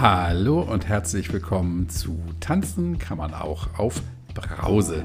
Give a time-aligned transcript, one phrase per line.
[0.00, 4.00] Hallo und herzlich willkommen zu Tanzen kann man auch auf
[4.32, 5.04] Brause.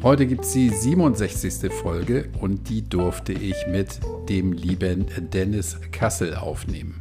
[0.00, 1.72] Heute gibt es die 67.
[1.72, 3.98] Folge und die durfte ich mit
[4.28, 7.00] dem lieben Dennis Kassel aufnehmen.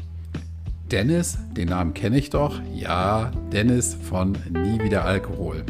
[0.90, 2.60] Dennis, den Namen kenne ich doch.
[2.74, 5.64] Ja, Dennis von Nie wieder Alkohol.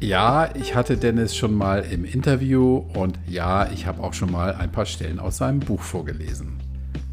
[0.00, 4.54] Ja, ich hatte Dennis schon mal im Interview und ja, ich habe auch schon mal
[4.54, 6.58] ein paar Stellen aus seinem Buch vorgelesen.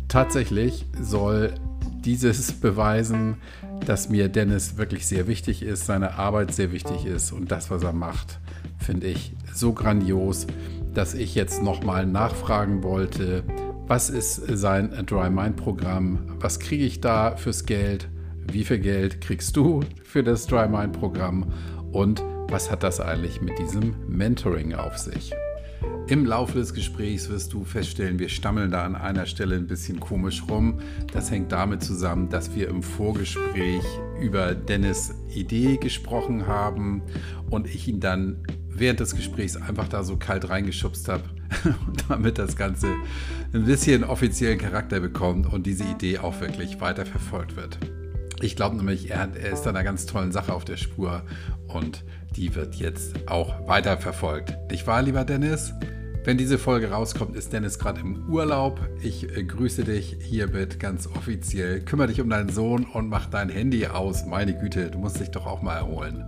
[0.07, 1.53] Tatsächlich soll
[2.01, 3.37] dieses beweisen,
[3.85, 7.83] dass mir Dennis wirklich sehr wichtig ist, seine Arbeit sehr wichtig ist und das, was
[7.83, 8.39] er macht,
[8.77, 10.47] finde ich so grandios,
[10.93, 13.43] dass ich jetzt nochmal nachfragen wollte,
[13.87, 18.07] was ist sein Dry Mind Programm, was kriege ich da fürs Geld,
[18.51, 21.51] wie viel Geld kriegst du für das Dry Mind Programm
[21.91, 25.33] und was hat das eigentlich mit diesem Mentoring auf sich?
[26.07, 29.99] Im Laufe des Gesprächs wirst du feststellen, wir stammeln da an einer Stelle ein bisschen
[29.99, 30.79] komisch rum.
[31.13, 33.83] Das hängt damit zusammen, dass wir im Vorgespräch
[34.19, 37.03] über Dennis Idee gesprochen haben
[37.51, 41.23] und ich ihn dann während des Gesprächs einfach da so kalt reingeschubst habe,
[42.07, 42.87] damit das Ganze
[43.53, 47.77] ein bisschen offiziellen Charakter bekommt und diese Idee auch wirklich weiter verfolgt wird.
[48.41, 51.23] Ich glaube nämlich, er, er ist da einer ganz tollen Sache auf der Spur
[51.67, 52.03] und
[52.35, 54.57] die wird jetzt auch weiter verfolgt.
[54.71, 55.73] Nicht wahr, lieber Dennis?
[56.25, 58.79] Wenn diese Folge rauskommt, ist Dennis gerade im Urlaub.
[59.01, 61.79] Ich äh, grüße dich hiermit ganz offiziell.
[61.81, 64.25] Kümmere dich um deinen Sohn und mach dein Handy aus.
[64.25, 66.23] Meine Güte, du musst dich doch auch mal erholen.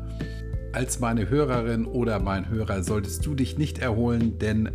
[0.73, 4.71] Als meine Hörerin oder mein Hörer solltest du dich nicht erholen, denn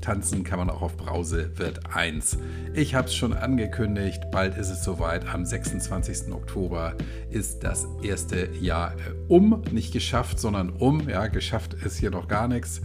[0.00, 2.38] Tanzen kann man auch auf Brause wird 1.
[2.74, 5.28] Ich habe es schon angekündigt, bald ist es soweit.
[5.28, 6.32] Am 26.
[6.32, 6.94] Oktober
[7.30, 9.62] ist das erste Jahr äh, um.
[9.72, 11.08] Nicht geschafft, sondern um.
[11.08, 12.80] Ja, geschafft ist hier noch gar nichts.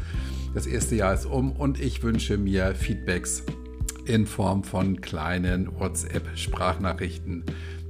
[0.53, 3.43] Das erste Jahr ist um und ich wünsche mir Feedbacks
[4.05, 7.43] in Form von kleinen WhatsApp-Sprachnachrichten,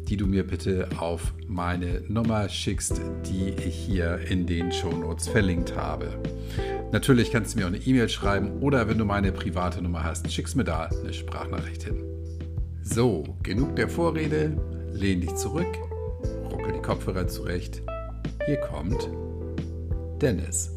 [0.07, 5.75] die du mir bitte auf meine Nummer schickst, die ich hier in den Shownotes verlinkt
[5.75, 6.19] habe.
[6.91, 10.31] Natürlich kannst du mir auch eine E-Mail schreiben oder wenn du meine private Nummer hast,
[10.31, 12.03] schickst mir da eine Sprachnachricht hin.
[12.83, 14.55] So, genug der Vorrede,
[14.93, 15.67] lehn dich zurück,
[16.51, 17.81] ruckel die Kopfhörer zurecht.
[18.45, 19.09] Hier kommt
[20.21, 20.71] Dennis.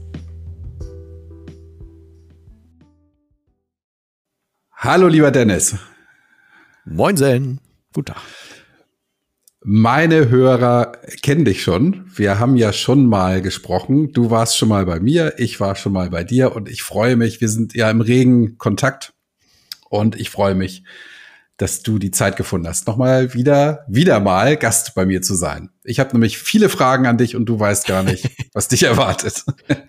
[4.73, 5.77] Hallo, lieber Dennis.
[6.85, 7.61] Moinsen.
[7.93, 8.23] Guten Tag.
[9.71, 12.11] Meine Hörer kennen dich schon.
[12.15, 14.15] Wir haben ja schon mal gesprochen.
[14.15, 17.17] Du warst schon mal bei mir, ich war schon mal bei dir und ich freue
[17.17, 17.43] mich.
[17.43, 19.13] Wir sind ja im regen Kontakt
[19.91, 20.85] und ich freue mich,
[21.59, 25.69] dass du die Zeit gefunden hast, nochmal wieder, wieder mal Gast bei mir zu sein.
[25.89, 29.45] Ich habe nämlich viele Fragen an dich und du weißt gar nicht, was dich erwartet.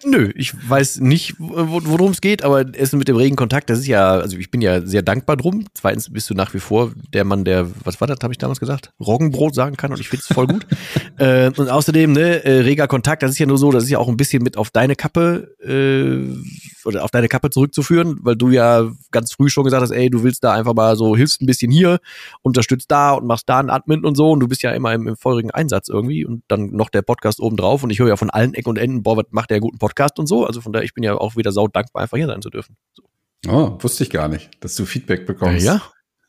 [0.06, 3.88] Nö, ich weiß nicht, worum es geht, aber Essen mit dem regen Kontakt, das ist
[3.88, 5.66] ja, also ich bin ja sehr dankbar drum.
[5.74, 8.62] Zweitens bist du nach wie vor der Mann, der, was war das, habe ich damals
[8.62, 8.94] gesagt?
[9.00, 10.66] Roggenbrot sagen kann und ich finde es voll gut.
[11.18, 14.00] äh, und außerdem, ne, äh, reger Kontakt, das ist ja nur so, das ist ja
[14.00, 18.50] auch ein bisschen mit auf deine Kappe äh, oder auf deine Kappe zurückzuführen, weil du
[18.52, 21.46] ja ganz früh schon gesagt hast, ey, du willst da einfach mal so, hilfst ein
[21.46, 22.00] bisschen hier,
[22.42, 25.08] unterstützt da und machst da einen Admin und so und du bist ja immer im,
[25.08, 28.30] im feurigen Einsatz irgendwie und dann noch der Podcast obendrauf und ich höre ja von
[28.30, 30.86] allen Ecken und Enden, boah, was macht der guten Podcast und so, also von daher,
[30.86, 32.76] ich bin ja auch wieder sau dankbar, einfach hier sein zu dürfen.
[32.94, 33.04] So.
[33.48, 35.66] Oh, wusste ich gar nicht, dass du Feedback bekommst.
[35.66, 35.82] Ja, ja.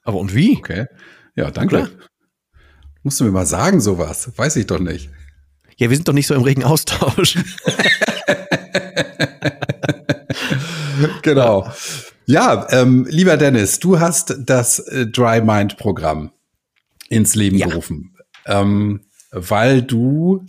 [0.03, 0.57] aber und wie?
[0.57, 0.87] Okay,
[1.37, 1.77] ja, danke.
[1.77, 1.89] Klar.
[3.03, 5.09] Musst du mir mal sagen, sowas, weiß ich doch nicht.
[5.79, 7.39] Ja, wir sind doch nicht so im regen Austausch.
[11.23, 11.73] genau.
[12.27, 16.33] Ja, ähm, lieber Dennis, du hast das äh, Dry Mind Programm
[17.09, 17.67] ins Leben ja.
[17.67, 18.15] gerufen,
[18.47, 20.45] ähm, weil du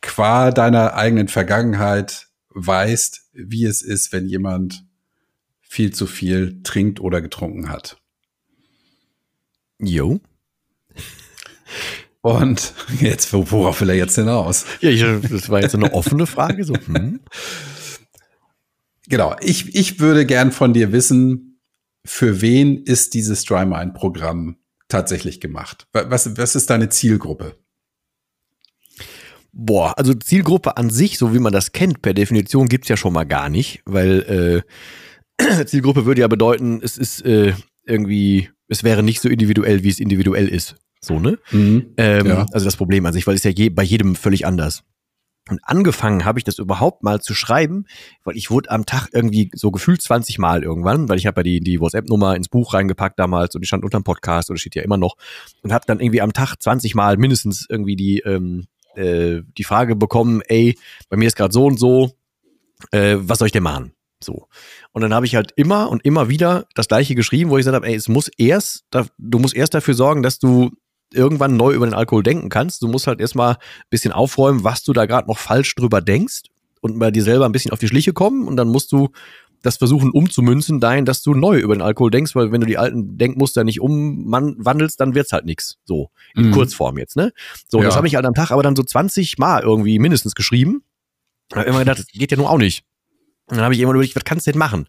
[0.00, 4.84] qua deiner eigenen Vergangenheit weißt, wie es ist, wenn jemand
[5.60, 7.96] viel zu viel trinkt oder getrunken hat.
[9.78, 10.20] Jo.
[12.20, 14.64] Und jetzt, worauf will er jetzt hinaus?
[14.80, 16.64] Ja, ich, das war jetzt eine offene Frage.
[16.64, 17.20] So, hm.
[19.08, 21.60] Genau, ich, ich würde gern von dir wissen,
[22.04, 24.56] für wen ist dieses Dry Mind Programm
[24.88, 25.88] tatsächlich gemacht?
[25.92, 27.61] Was, was ist deine Zielgruppe?
[29.52, 33.12] Boah, also Zielgruppe an sich, so wie man das kennt, per Definition gibt's ja schon
[33.12, 34.64] mal gar nicht, weil
[35.38, 37.52] äh, Zielgruppe würde ja bedeuten, es ist äh,
[37.84, 40.76] irgendwie, es wäre nicht so individuell, wie es individuell ist.
[41.00, 41.38] So, ne?
[41.50, 42.46] Mhm, ähm, ja.
[42.52, 44.84] Also das Problem an sich, weil es ja je, bei jedem völlig anders.
[45.50, 47.86] Und angefangen habe ich das überhaupt mal zu schreiben,
[48.22, 51.42] weil ich wurde am Tag irgendwie so gefühlt 20 Mal irgendwann, weil ich habe ja
[51.42, 54.82] die, die WhatsApp-Nummer ins Buch reingepackt damals und die stand unterm Podcast oder steht ja
[54.82, 55.16] immer noch
[55.62, 58.66] und habe dann irgendwie am Tag 20 Mal mindestens irgendwie die, ähm,
[58.96, 60.78] äh, die Frage bekommen, ey,
[61.08, 62.12] bei mir ist gerade so und so,
[62.90, 63.92] äh, was soll ich denn machen?
[64.22, 64.48] So.
[64.92, 67.76] Und dann habe ich halt immer und immer wieder das gleiche geschrieben, wo ich gesagt
[67.76, 68.84] habe, ey, es muss erst,
[69.18, 70.70] du musst erst dafür sorgen, dass du
[71.12, 72.82] irgendwann neu über den Alkohol denken kannst.
[72.82, 76.42] Du musst halt erstmal ein bisschen aufräumen, was du da gerade noch falsch drüber denkst
[76.80, 79.10] und mal dir selber ein bisschen auf die Schliche kommen und dann musst du
[79.62, 82.78] das versuchen umzumünzen dahin, dass du neu über den Alkohol denkst, weil wenn du die
[82.78, 85.78] alten Denkmuster nicht umwandelst, dann wird's halt nix.
[85.84, 86.52] So, in mhm.
[86.52, 87.32] Kurzform jetzt, ne?
[87.68, 87.84] So, ja.
[87.84, 90.82] das habe ich halt am Tag aber dann so 20 Mal irgendwie mindestens geschrieben.
[91.48, 92.84] Da habe immer gedacht, das geht ja nun auch nicht.
[93.46, 94.86] Und dann habe ich irgendwann überlegt, was kannst du denn machen?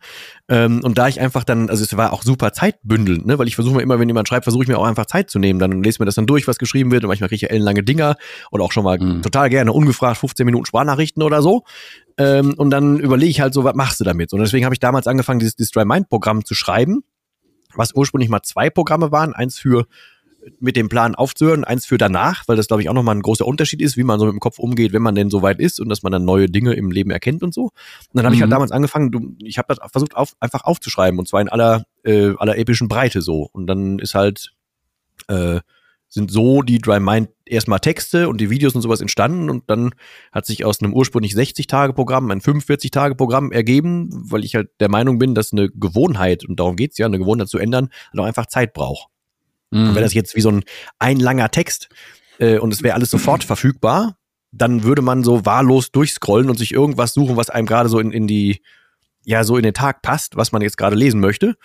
[0.48, 3.40] Ähm, und da ich einfach dann, also es war auch super zeitbündelnd, ne?
[3.40, 5.40] weil ich versuche mir immer, wenn jemand schreibt, versuche ich mir auch einfach Zeit zu
[5.40, 5.60] nehmen.
[5.60, 7.84] Dann lese mir das dann durch, was geschrieben wird und manchmal kriege ich ja ellenlange
[7.84, 8.16] Dinger
[8.52, 9.22] und auch schon mal mhm.
[9.24, 11.64] total gerne ungefragt 15 Minuten Sprachnachrichten oder so.
[12.18, 14.34] Ähm, und dann überlege ich halt so, was machst du damit?
[14.34, 17.04] Und deswegen habe ich damals angefangen, dieses, dieses Dry Mind Programm zu schreiben,
[17.74, 19.88] was ursprünglich mal zwei Programme waren, eins für
[20.60, 23.46] mit dem Plan aufzuhören, eins für danach, weil das, glaube ich, auch nochmal ein großer
[23.46, 25.80] Unterschied ist, wie man so mit dem Kopf umgeht, wenn man denn so weit ist
[25.80, 27.64] und dass man dann neue Dinge im Leben erkennt und so.
[27.64, 27.72] Und
[28.14, 28.38] dann habe mhm.
[28.38, 28.54] ich halt mhm.
[28.54, 32.34] damals angefangen, du, ich habe das versucht, auf, einfach aufzuschreiben und zwar in aller, äh,
[32.38, 33.50] aller epischen Breite so.
[33.52, 34.54] Und dann ist halt,
[35.28, 35.60] äh,
[36.14, 39.92] sind so die Dry Mind erstmal Texte und die Videos und sowas entstanden und dann
[40.32, 45.34] hat sich aus einem ursprünglich 60-Tage-Programm ein 45-Tage-Programm ergeben, weil ich halt der Meinung bin,
[45.34, 48.74] dass eine Gewohnheit, und darum geht's ja, eine Gewohnheit zu ändern, halt auch einfach Zeit
[48.74, 49.08] braucht.
[49.74, 49.90] Mhm.
[49.90, 50.64] Und wäre das jetzt wie so ein
[51.00, 51.90] ein langer Text
[52.40, 54.18] äh, und es wäre alles sofort verfügbar,
[54.52, 58.12] dann würde man so wahllos durchscrollen und sich irgendwas suchen, was einem gerade so in,
[58.12, 58.62] in die,
[59.26, 61.56] ja, so in den Tag passt, was man jetzt gerade lesen möchte.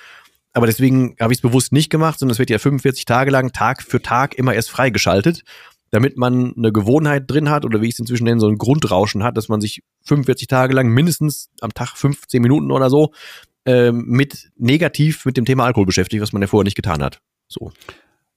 [0.54, 3.52] Aber deswegen habe ich es bewusst nicht gemacht, sondern es wird ja 45 Tage lang,
[3.52, 5.42] Tag für Tag immer erst freigeschaltet,
[5.90, 9.22] damit man eine Gewohnheit drin hat oder wie ich es inzwischen nenne, so ein Grundrauschen
[9.22, 13.12] hat, dass man sich 45 Tage lang mindestens am Tag 15 Minuten oder so
[13.66, 17.20] äh, mit negativ mit dem Thema Alkohol beschäftigt, was man ja vorher nicht getan hat.
[17.48, 17.72] So.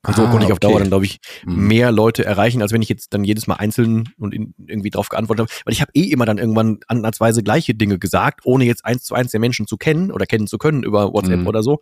[0.03, 0.67] Und so ah, konnte ich auf okay.
[0.67, 1.67] Dauer dann, glaube ich, mhm.
[1.67, 5.09] mehr Leute erreichen, als wenn ich jetzt dann jedes Mal einzeln und in, irgendwie drauf
[5.09, 5.61] geantwortet habe.
[5.63, 9.13] Weil ich habe eh immer dann irgendwann ansatzweise gleiche Dinge gesagt, ohne jetzt eins zu
[9.13, 11.47] eins der Menschen zu kennen oder kennen zu können über WhatsApp mhm.
[11.47, 11.81] oder so.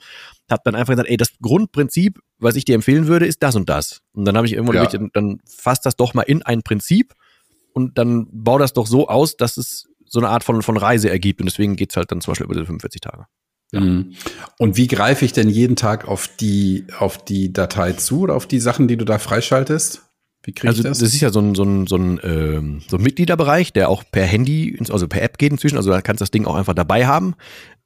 [0.51, 3.69] Hab dann einfach gesagt, ey, das Grundprinzip, was ich dir empfehlen würde, ist das und
[3.69, 4.01] das.
[4.11, 4.83] Und dann habe ich irgendwann, ja.
[4.83, 7.13] ich, dann fasst das doch mal in ein Prinzip
[7.71, 11.09] und dann bau das doch so aus, dass es so eine Art von, von Reise
[11.09, 11.39] ergibt.
[11.39, 13.27] Und deswegen geht's halt dann zum Beispiel über diese 45 Tage.
[13.71, 13.81] Ja.
[13.81, 14.13] Mhm.
[14.57, 18.47] Und wie greife ich denn jeden Tag auf die, auf die Datei zu oder auf
[18.47, 20.03] die Sachen, die du da freischaltest?
[20.43, 20.99] Wie kriege also, ich das?
[20.99, 24.03] Das ist ja so ein, so ein, so ein, ähm, so ein Mitgliederbereich, der auch
[24.09, 25.77] per Handy, also per App geht inzwischen.
[25.77, 27.35] Also da kannst du das Ding auch einfach dabei haben.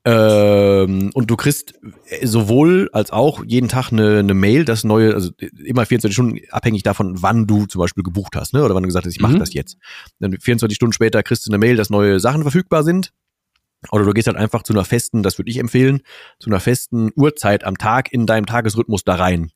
[0.06, 1.76] Ähm, und du kriegst
[2.24, 5.32] sowohl als auch jeden Tag eine, eine Mail, das neue, also
[5.66, 8.64] immer 24 Stunden abhängig davon, wann du zum Beispiel gebucht hast, ne?
[8.64, 9.40] Oder wann du gesagt hast, ich mache mhm.
[9.40, 9.78] das jetzt.
[10.20, 13.14] Dann 24 Stunden später kriegst du eine Mail, dass neue Sachen verfügbar sind.
[13.92, 16.02] Oder du gehst halt einfach zu einer festen, das würde ich empfehlen,
[16.40, 19.52] zu einer festen Uhrzeit am Tag in deinem Tagesrhythmus da rein.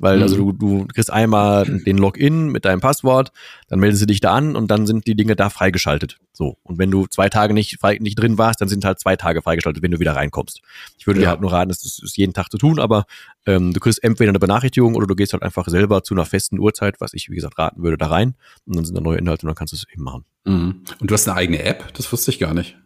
[0.00, 0.58] Weil, also mhm.
[0.58, 3.32] du, du kriegst einmal den Login mit deinem Passwort,
[3.68, 6.18] dann meldest du dich da an und dann sind die Dinge da freigeschaltet.
[6.32, 6.56] So.
[6.62, 9.42] Und wenn du zwei Tage nicht, frei, nicht drin warst, dann sind halt zwei Tage
[9.42, 10.60] freigeschaltet, wenn du wieder reinkommst.
[10.98, 11.26] Ich würde ja.
[11.26, 13.06] dir halt nur raten, das ist, jeden Tag zu tun, aber
[13.44, 16.60] ähm, du kriegst entweder eine Benachrichtigung oder du gehst halt einfach selber zu einer festen
[16.60, 18.34] Uhrzeit, was ich, wie gesagt, raten würde, da rein.
[18.66, 20.24] Und dann sind da neue Inhalte und dann kannst du es eben machen.
[20.44, 20.82] Mhm.
[21.00, 21.92] Und du hast eine eigene App?
[21.94, 22.76] Das wusste ich gar nicht.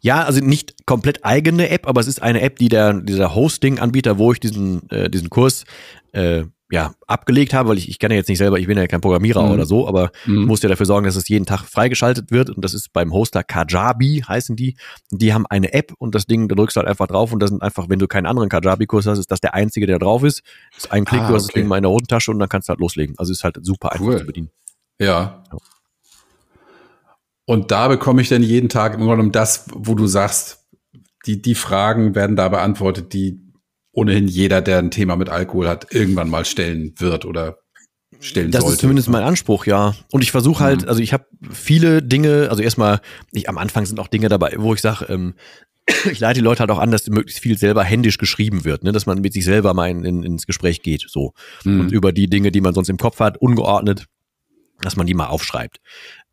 [0.00, 4.18] Ja, also nicht komplett eigene App, aber es ist eine App, die der dieser Hosting-Anbieter,
[4.18, 5.64] wo ich diesen äh, diesen Kurs
[6.12, 8.86] äh, ja abgelegt habe, weil ich ich kann ja jetzt nicht selber, ich bin ja
[8.86, 9.50] kein Programmierer mhm.
[9.50, 10.44] oder so, aber mhm.
[10.44, 13.42] muss ja dafür sorgen, dass es jeden Tag freigeschaltet wird und das ist beim Hoster
[13.42, 14.76] Kajabi heißen die.
[15.10, 17.50] Die haben eine App und das Ding, da drückst du halt einfach drauf und das
[17.50, 20.42] sind einfach, wenn du keinen anderen Kajabi-Kurs hast, ist das der einzige, der drauf ist.
[20.74, 21.52] Das ist ein Klick, ah, du hast okay.
[21.54, 23.16] das Ding mal in der Hosentasche und dann kannst du halt loslegen.
[23.18, 24.08] Also ist halt super cool.
[24.08, 24.50] einfach zu bedienen.
[25.00, 25.42] Ja.
[25.50, 25.58] ja.
[27.50, 30.68] Und da bekomme ich dann jeden Tag im Grunde genommen das, wo du sagst,
[31.26, 33.40] die, die Fragen werden da beantwortet, die
[33.90, 37.58] ohnehin jeder, der ein Thema mit Alkohol hat, irgendwann mal stellen wird oder
[38.20, 38.70] stellen das sollte.
[38.70, 39.96] Das ist zumindest mein Anspruch, ja.
[40.12, 40.88] Und ich versuche halt, mhm.
[40.90, 43.00] also ich habe viele Dinge, also erstmal,
[43.32, 45.34] ich, am Anfang sind auch Dinge dabei, wo ich sage, ähm,
[46.08, 48.92] ich leite die Leute halt auch an, dass möglichst viel selber händisch geschrieben wird, ne?
[48.92, 51.32] dass man mit sich selber mal in, in, ins Gespräch geht, so.
[51.64, 51.80] Mhm.
[51.80, 54.06] Und über die Dinge, die man sonst im Kopf hat, ungeordnet,
[54.82, 55.80] dass man die mal aufschreibt.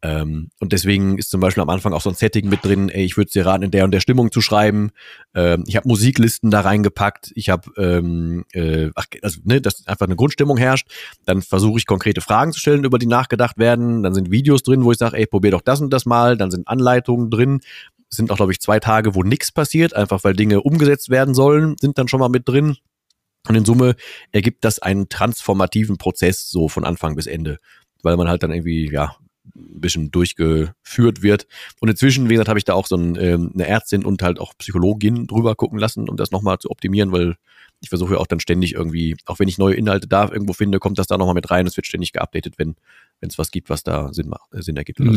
[0.04, 3.04] Ähm, und deswegen ist zum Beispiel am Anfang auch so ein Setting mit drin, ey,
[3.04, 4.92] ich würde dir raten, in der und der Stimmung zu schreiben.
[5.34, 7.32] Ähm, ich habe Musiklisten da reingepackt.
[7.36, 10.88] Ich habe, ähm, äh, ach, also, ne, dass einfach eine Grundstimmung herrscht.
[11.26, 14.04] Dann versuche ich konkrete Fragen zu stellen, über die nachgedacht werden.
[14.04, 16.38] Dann sind Videos drin, wo ich sage, ey, probier doch das und das mal.
[16.38, 17.62] Dann sind Anleitungen drin.
[18.10, 21.34] Es sind auch, glaube ich, zwei Tage, wo nichts passiert, einfach weil Dinge umgesetzt werden
[21.34, 22.78] sollen, sind dann schon mal mit drin.
[23.48, 23.96] Und in Summe
[24.32, 27.60] ergibt das einen transformativen Prozess so von Anfang bis Ende
[28.04, 29.16] weil man halt dann irgendwie, ja,
[29.58, 31.48] ein bisschen durchgeführt wird.
[31.80, 34.40] Und inzwischen, wie gesagt, habe ich da auch so ein, ähm, eine Ärztin und halt
[34.40, 37.36] auch Psychologin drüber gucken lassen, um das nochmal zu optimieren, weil
[37.80, 40.80] ich versuche ja auch dann ständig irgendwie, auch wenn ich neue Inhalte da irgendwo finde,
[40.80, 41.68] kommt das da nochmal mit rein.
[41.68, 42.76] Es wird ständig geupdatet, wenn
[43.20, 45.16] es was gibt, was da Sinn, macht, äh, Sinn ergibt oder mhm.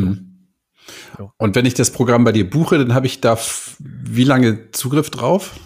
[1.19, 1.33] so.
[1.37, 3.39] Und wenn ich das Programm bei dir buche, dann habe ich da
[3.79, 5.59] wie lange Zugriff drauf?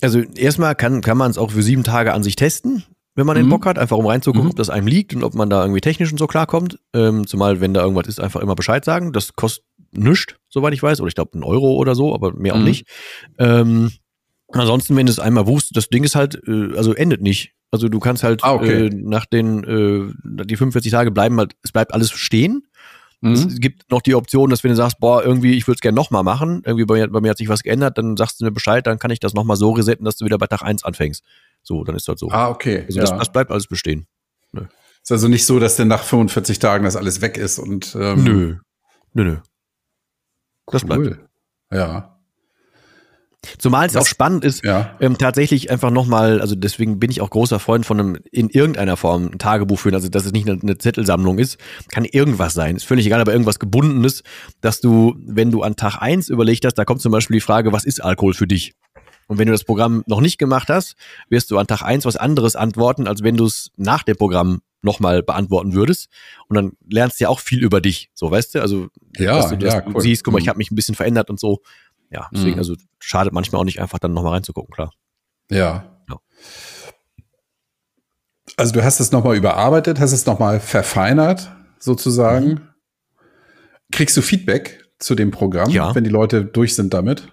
[0.00, 2.84] Also erstmal kann, kann man es auch für sieben Tage an sich testen.
[3.14, 3.42] Wenn man Mhm.
[3.42, 4.50] den Bock hat, einfach um reinzugucken, Mhm.
[4.50, 6.78] ob das einem liegt und ob man da irgendwie technisch und so klarkommt.
[6.94, 9.12] Ähm, zumal, wenn da irgendwas ist, einfach immer Bescheid sagen.
[9.12, 12.54] Das kostet nichts, soweit ich weiß, oder ich glaube einen Euro oder so, aber mehr
[12.54, 12.64] auch Mhm.
[12.64, 12.86] nicht.
[13.38, 13.90] Ähm,
[14.48, 17.52] ansonsten, wenn du es einmal buchst, das Ding ist halt, äh, also endet nicht.
[17.70, 18.86] Also du kannst halt Ah, okay.
[18.86, 22.66] äh, nach den, äh, die 45 Tage bleiben halt, es bleibt alles stehen.
[23.22, 23.32] Mhm.
[23.32, 25.94] Es gibt noch die Option, dass wenn du sagst, boah, irgendwie, ich würde es gerne
[25.96, 28.50] nochmal machen, irgendwie bei mir, bei mir hat sich was geändert, dann sagst du mir
[28.50, 31.22] Bescheid, dann kann ich das nochmal so resetten, dass du wieder bei Tag 1 anfängst.
[31.62, 32.28] So, dann ist das so.
[32.30, 32.84] Ah, okay.
[32.86, 33.06] also ja.
[33.06, 34.06] das, das bleibt alles bestehen.
[35.02, 38.24] ist also nicht so, dass denn nach 45 Tagen das alles weg ist und ähm,
[38.24, 38.56] Nö.
[39.14, 39.36] Nö, nö.
[40.66, 41.00] Das bleibt.
[41.00, 41.28] cool.
[41.72, 42.08] Ja.
[43.58, 44.96] Zumal es Was- auch spannend ist, Ja.
[45.00, 48.96] ähm, tatsächlich einfach nochmal, also deswegen bin ich auch großer Freund von einem in irgendeiner
[48.96, 51.58] Form ein Tagebuch führen, also dass es nicht eine, eine Zettelsammlung ist,
[51.90, 54.22] kann irgendwas sein, ist völlig egal, aber irgendwas gebundenes,
[54.60, 57.72] dass du, wenn du an Tag eins überlegt hast, da kommt zum Beispiel die Frage,
[57.72, 58.74] was ist Alkohol für dich?
[59.32, 60.94] Und wenn du das Programm noch nicht gemacht hast,
[61.30, 64.60] wirst du an Tag eins was anderes antworten, als wenn du es nach dem Programm
[64.82, 66.10] nochmal beantworten würdest.
[66.48, 68.60] Und dann lernst du ja auch viel über dich, so weißt du?
[68.60, 70.02] Also, Ja, dass du, dass ja, du cool.
[70.02, 70.48] siehst, guck mal, ich Mhm.
[70.50, 71.62] habe mich ein bisschen verändert und so.
[72.10, 72.58] Ja, deswegen, Mhm.
[72.58, 74.92] also schadet manchmal auch nicht einfach dann nochmal reinzugucken, klar.
[75.50, 75.96] Ja.
[76.10, 76.16] Ja.
[78.58, 82.48] Also du hast es nochmal überarbeitet, hast es nochmal verfeinert, sozusagen.
[82.48, 82.68] Mhm.
[83.92, 85.94] Kriegst du Feedback zu dem Programm, Ja.
[85.94, 87.28] wenn die Leute durch sind damit?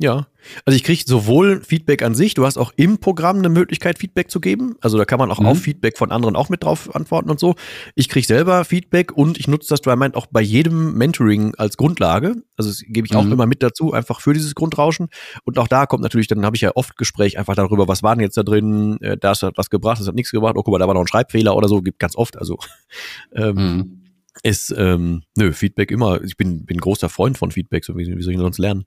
[0.00, 0.28] Ja,
[0.64, 4.30] also ich kriege sowohl Feedback an sich, du hast auch im Programm eine Möglichkeit, Feedback
[4.30, 4.76] zu geben.
[4.80, 5.46] Also da kann man auch Mhm.
[5.46, 7.56] auf Feedback von anderen auch mit drauf antworten und so.
[7.96, 12.36] Ich kriege selber Feedback und ich nutze das DryMind auch bei jedem Mentoring als Grundlage.
[12.56, 13.32] Also das gebe ich auch Mhm.
[13.32, 15.08] immer mit dazu, einfach für dieses Grundrauschen.
[15.44, 18.14] Und auch da kommt natürlich, dann habe ich ja oft Gespräch einfach darüber, was war
[18.14, 20.70] denn jetzt da drin, äh, das hat was gebracht, das hat nichts gebracht, oh guck
[20.70, 22.38] mal, da war noch ein Schreibfehler oder so, gibt ganz oft.
[22.38, 22.56] Also
[23.34, 24.00] ähm, Mhm.
[24.44, 28.22] ist, ähm, nö, Feedback immer, ich bin, bin großer Freund von Feedback, so wie, wie
[28.22, 28.84] soll ich sonst lernen?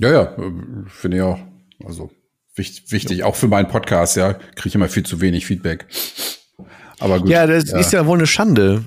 [0.00, 0.52] Ja, ja, äh,
[0.88, 1.38] finde ich auch.
[1.84, 2.10] Also
[2.54, 5.86] wichtig, wichtig auch für meinen Podcast, ja, kriege ich immer viel zu wenig Feedback.
[7.00, 7.28] Aber gut.
[7.28, 8.86] Ja, das ist ja wohl eine Schande.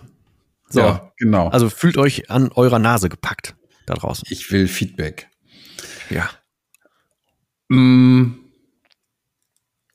[0.70, 1.50] So, Ja, genau.
[1.50, 4.26] also fühlt euch an eurer Nase gepackt da draußen.
[4.30, 5.30] ich will Feedback.
[6.10, 6.30] Ja.
[7.70, 8.34] Mm.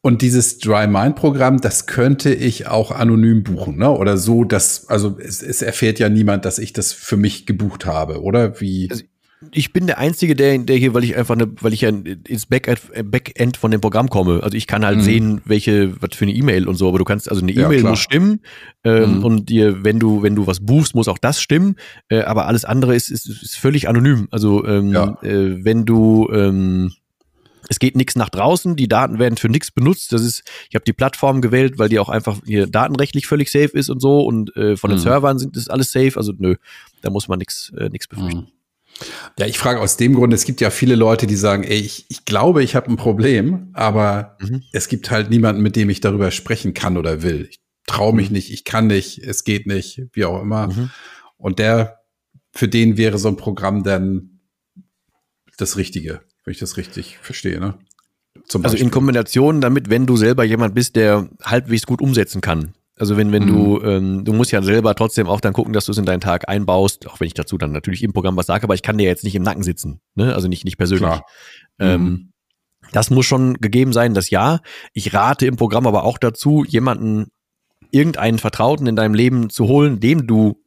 [0.05, 3.91] Und dieses Dry Mind Programm, das könnte ich auch anonym buchen, ne?
[3.91, 7.87] Oder so, dass, also es, es erfährt ja niemand, dass ich das für mich gebucht
[7.87, 8.61] habe, oder?
[8.61, 8.89] Wie?
[8.91, 9.05] Also
[9.51, 12.47] Ich bin der Einzige, der, der hier, weil ich einfach eine, weil ich ja ins
[12.47, 12.81] Backend,
[13.11, 14.43] Backend von dem Programm komme.
[14.43, 15.03] Also ich kann halt Mhm.
[15.03, 17.81] sehen, welche, was für eine E-Mail und so, aber du kannst, also eine Ja, E-Mail
[17.81, 17.91] klar.
[17.93, 18.41] muss stimmen
[18.85, 19.25] ähm, Mhm.
[19.25, 21.77] und dir, wenn du, wenn du was buchst, muss auch das stimmen,
[22.09, 24.29] äh, aber alles andere ist, ist, ist völlig anonym.
[24.31, 25.19] Also ähm, Ja.
[25.23, 26.93] äh, wenn du ähm,
[27.69, 30.13] es geht nichts nach draußen, die Daten werden für nichts benutzt.
[30.13, 33.71] Das ist, ich habe die Plattform gewählt, weil die auch einfach hier datenrechtlich völlig safe
[33.79, 35.03] ist und so und äh, von den Mhm.
[35.03, 36.13] Servern sind das alles safe.
[36.17, 36.57] Also nö,
[37.03, 38.49] da muss man nichts äh, nichts befürchten.
[39.39, 42.07] Ja, ich frage aus dem Grund, es gibt ja viele Leute, die sagen, ey, ich,
[42.09, 44.63] ich glaube, ich habe ein Problem, aber Mhm.
[44.73, 47.47] es gibt halt niemanden, mit dem ich darüber sprechen kann oder will.
[47.51, 48.35] Ich traue mich Mhm.
[48.37, 50.69] nicht, ich kann nicht, es geht nicht, wie auch immer.
[50.69, 50.91] Mhm.
[51.37, 51.99] Und der,
[52.53, 54.41] für den wäre so ein Programm dann
[55.59, 57.79] das Richtige, wenn ich das richtig verstehe, ne?
[58.63, 62.73] Also in Kombination damit, wenn du selber jemand bist, der halbwegs gut umsetzen kann.
[63.03, 63.89] Also wenn, wenn du, Mhm.
[63.89, 66.49] ähm, du musst ja selber trotzdem auch dann gucken, dass du es in deinen Tag
[66.49, 69.09] einbaust, auch wenn ich dazu dann natürlich im Programm was sage, aber ich kann dir
[69.09, 70.33] jetzt nicht im Nacken sitzen, ne?
[70.37, 71.09] Also nicht, nicht persönlich.
[71.09, 71.27] Klar.
[71.81, 72.33] Ähm, Mhm.
[72.93, 74.61] Das muss schon gegeben sein, das ja.
[74.93, 77.27] Ich rate im Programm aber auch dazu, jemanden,
[77.91, 80.63] irgendeinen Vertrauten in deinem Leben zu holen, dem du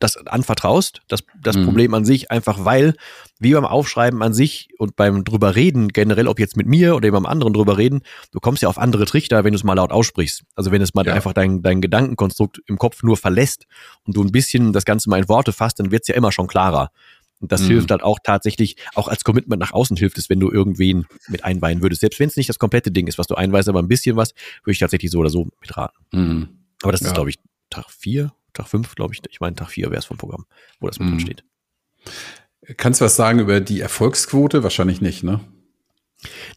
[0.00, 1.66] das anvertraust, das, das Mhm.
[1.66, 2.94] Problem an sich, einfach weil,
[3.40, 7.06] wie beim Aufschreiben an sich und beim drüber reden, generell, ob jetzt mit mir oder
[7.08, 9.90] jemand anderen drüber reden, du kommst ja auf andere Trichter, wenn du es mal laut
[9.90, 10.44] aussprichst.
[10.54, 11.14] Also wenn es mal Ja.
[11.14, 13.66] einfach dein, dein Gedankenkonstrukt im Kopf nur verlässt
[14.04, 16.30] und du ein bisschen das Ganze mal in Worte fasst, dann wird es ja immer
[16.32, 16.90] schon klarer.
[17.40, 17.66] Und das Mhm.
[17.66, 21.44] hilft halt auch tatsächlich, auch als Commitment nach außen hilft es, wenn du irgendwen mit
[21.44, 22.00] einweihen würdest.
[22.00, 24.32] Selbst wenn es nicht das komplette Ding ist, was du einweist, aber ein bisschen was,
[24.62, 25.98] würde ich tatsächlich so oder so mitraten.
[26.12, 26.48] Mhm.
[26.82, 27.08] Aber das Ja.
[27.08, 27.38] ist, glaube ich,
[27.68, 29.20] Tag vier, Tag fünf, glaube ich.
[29.28, 30.46] Ich meine, Tag vier wäre es vom Programm,
[30.78, 31.18] wo das mit Mhm.
[31.18, 31.44] steht.
[32.76, 34.62] Kannst du was sagen über die Erfolgsquote?
[34.62, 35.40] Wahrscheinlich nicht, ne?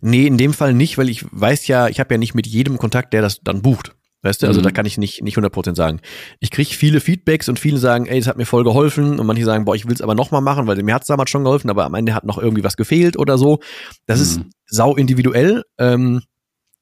[0.01, 2.77] Nee, in dem Fall nicht, weil ich weiß ja, ich habe ja nicht mit jedem
[2.77, 3.93] Kontakt, der das dann bucht.
[4.23, 4.63] Weißt du, also Mhm.
[4.63, 5.99] da kann ich nicht, nicht 100% sagen.
[6.39, 9.45] Ich kriege viele Feedbacks und viele sagen, ey, das hat mir voll geholfen und manche
[9.45, 11.69] sagen, boah, ich will es aber nochmal machen, weil mir hat es damals schon geholfen,
[11.69, 13.59] aber am Ende hat noch irgendwie was gefehlt oder so.
[14.05, 14.49] Das ist Mhm.
[14.65, 15.63] sau individuell.
[15.77, 16.21] Ähm,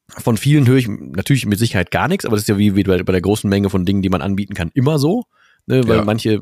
[0.08, 2.84] von vielen höre ich natürlich mit Sicherheit gar nichts, aber das ist ja wie, wie
[2.84, 5.24] bei, bei der großen Menge von Dingen, die man anbieten kann, immer so.
[5.68, 6.04] Ne, weil Ja.
[6.04, 6.40] manche,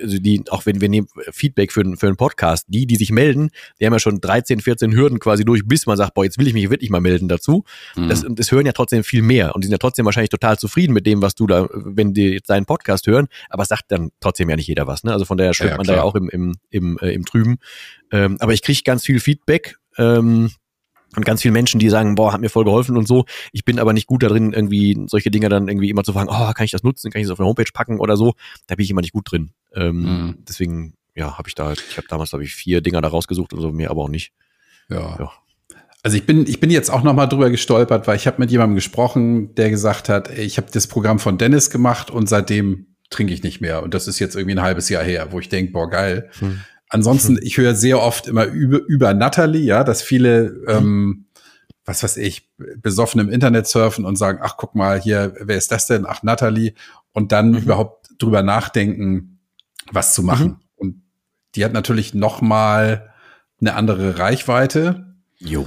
[0.00, 3.10] also die, auch wenn wir nehmen Feedback für, einen- für einen Podcast, die, die sich
[3.10, 6.38] melden, die haben ja schon 13, 14 Hürden quasi durch, bis man sagt, boah, jetzt
[6.38, 7.64] will ich mich wirklich mal melden dazu.
[7.96, 8.08] Mhm.
[8.08, 10.92] Das, das hören ja trotzdem viel mehr und die sind ja trotzdem wahrscheinlich total zufrieden
[10.92, 14.10] mit dem, was du da, wenn die jetzt deinen Podcast hören, aber es sagt dann
[14.20, 15.02] trotzdem ja nicht jeder was.
[15.02, 15.12] Ne?
[15.12, 17.58] Also von daher schwimmt Ja, man da ja auch im, im, im, äh, im Trüben.
[18.12, 19.76] Ähm, aber ich kriege ganz viel Feedback.
[19.98, 20.50] Ähm,
[21.16, 23.24] und ganz viele Menschen, die sagen, boah, hat mir voll geholfen und so.
[23.52, 26.52] Ich bin aber nicht gut darin, irgendwie solche Dinge dann irgendwie immer zu fragen, oh,
[26.52, 28.34] kann ich das nutzen, kann ich das auf eine Homepage packen oder so.
[28.66, 29.50] Da bin ich immer nicht gut drin.
[29.74, 30.38] Ähm, mhm.
[30.48, 33.60] Deswegen, ja, habe ich da, ich habe damals, glaube ich, vier Dinger da rausgesucht und
[33.60, 34.32] so, mehr aber auch nicht.
[34.88, 35.16] Ja.
[35.18, 35.32] ja.
[36.02, 38.50] Also ich bin, ich bin jetzt auch noch mal drüber gestolpert, weil ich habe mit
[38.50, 43.34] jemandem gesprochen, der gesagt hat, ich habe das Programm von Dennis gemacht und seitdem trinke
[43.34, 43.82] ich nicht mehr.
[43.82, 46.30] Und das ist jetzt irgendwie ein halbes Jahr her, wo ich denke, boah, geil.
[46.38, 46.60] Hm.
[46.90, 47.42] Ansonsten, hm.
[47.42, 50.76] ich höre sehr oft immer über, über Natalie, ja, dass viele, hm.
[50.76, 51.24] ähm,
[51.84, 55.72] was weiß ich, besoffen im Internet surfen und sagen, ach, guck mal hier, wer ist
[55.72, 56.04] das denn?
[56.06, 56.74] Ach, Natalie.
[57.12, 57.58] Und dann mhm.
[57.58, 59.40] überhaupt drüber nachdenken,
[59.90, 60.46] was zu machen.
[60.46, 60.56] Mhm.
[60.76, 61.02] Und
[61.54, 63.12] die hat natürlich noch mal
[63.60, 65.16] eine andere Reichweite.
[65.38, 65.66] Jo.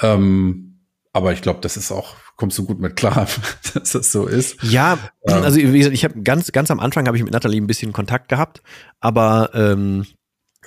[0.00, 0.80] Ähm,
[1.12, 3.26] aber ich glaube, das ist auch, kommst du gut mit klar,
[3.74, 4.62] dass das so ist.
[4.62, 5.42] Ja, ähm.
[5.42, 7.92] also wie gesagt, ich habe ganz, ganz am Anfang habe ich mit Nathalie ein bisschen
[7.92, 8.62] Kontakt gehabt,
[9.00, 10.04] aber ähm,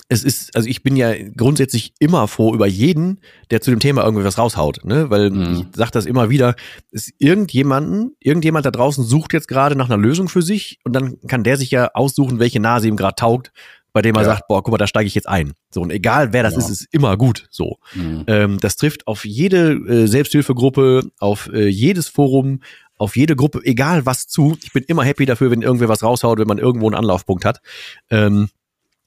[0.08, 3.20] es ist, also ich bin ja grundsätzlich immer froh über jeden,
[3.52, 5.10] der zu dem Thema irgendwie was raushaut, ne?
[5.10, 5.54] Weil mhm.
[5.54, 6.56] ich sage das immer wieder,
[6.92, 11.20] ist irgendjemanden, irgendjemand da draußen sucht jetzt gerade nach einer Lösung für sich und dann
[11.28, 13.52] kann der sich ja aussuchen, welche Nase ihm gerade taugt
[13.92, 14.28] bei dem er ja.
[14.28, 15.54] sagt, boah, guck mal, da steige ich jetzt ein.
[15.72, 16.60] So, und egal wer das ja.
[16.60, 17.48] ist, ist immer gut.
[17.50, 17.80] So.
[17.96, 18.24] Mhm.
[18.28, 22.62] Ähm, das trifft auf jede äh, Selbsthilfegruppe, auf äh, jedes Forum,
[22.98, 24.58] auf jede Gruppe, egal was zu.
[24.62, 27.62] Ich bin immer happy dafür, wenn irgendwer was raushaut, wenn man irgendwo einen Anlaufpunkt hat.
[28.10, 28.50] Ähm,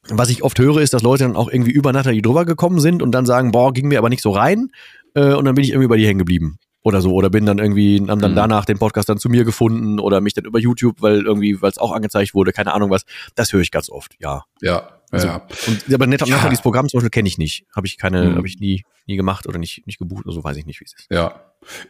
[0.08, 3.02] was ich oft höre, ist, dass Leute dann auch irgendwie über Nathalie drüber gekommen sind
[3.02, 4.70] und dann sagen, boah, ging mir aber nicht so rein.
[5.14, 7.58] Äh, und dann bin ich irgendwie bei dir hängen geblieben oder so oder bin dann
[7.58, 8.36] irgendwie haben dann mhm.
[8.36, 11.70] danach den Podcast dann zu mir gefunden oder mich dann über YouTube, weil irgendwie weil
[11.70, 13.04] es auch angezeigt wurde, keine Ahnung was.
[13.34, 14.44] Das höre ich ganz oft, ja.
[14.60, 14.88] Ja.
[15.10, 15.46] Also, ja.
[15.68, 16.36] Und, aber Net ja.
[16.36, 18.36] Nathalies Programm zum Beispiel kenne ich nicht, habe ich keine, mhm.
[18.36, 20.84] habe ich nie nie gemacht oder nicht nicht gebucht oder so, weiß ich nicht, wie
[20.84, 21.06] es ist.
[21.10, 21.40] Ja.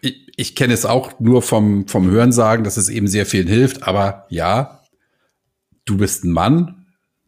[0.03, 3.85] Ich, ich kenne es auch nur vom vom Hörensagen, dass es eben sehr vielen hilft,
[3.85, 4.83] aber ja,
[5.85, 6.82] du bist ein Mann,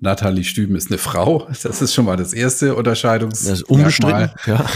[0.04, 1.48] Nathalie Stüben ist eine Frau.
[1.62, 3.42] Das ist schon mal das erste Unterscheidungs.
[3.42, 4.30] Das ist unbestritten.
[4.46, 4.66] Ja.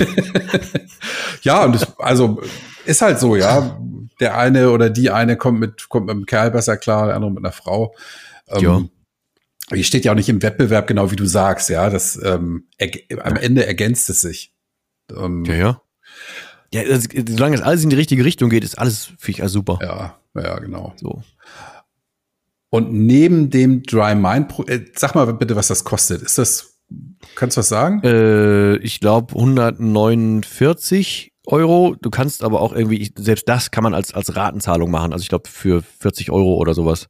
[1.42, 2.42] ja, und das, also
[2.84, 3.80] ist halt so, ja.
[4.20, 7.30] Der eine oder die eine kommt mit, kommt mit einem Kerl besser klar, der andere
[7.30, 7.94] mit einer Frau.
[8.48, 8.82] Ähm, ja.
[9.72, 11.88] Hier steht ja auch nicht im Wettbewerb, genau wie du sagst, ja.
[11.88, 12.66] Das ähm,
[13.22, 14.52] am Ende ergänzt es sich.
[15.14, 15.82] Ähm, ja, ja.
[16.72, 19.78] Ja, das, solange es alles in die richtige Richtung geht, ist alles für ich super.
[19.80, 20.94] Ja, ja, genau.
[20.96, 21.22] So.
[22.70, 26.22] Und neben dem Dry Mind, äh, sag mal bitte, was das kostet.
[26.22, 26.78] Ist das,
[27.34, 28.02] kannst du was sagen?
[28.02, 31.96] Äh, ich glaube 149 Euro.
[32.00, 35.12] Du kannst aber auch irgendwie, selbst das kann man als, als Ratenzahlung machen.
[35.12, 37.08] Also ich glaube für 40 Euro oder sowas.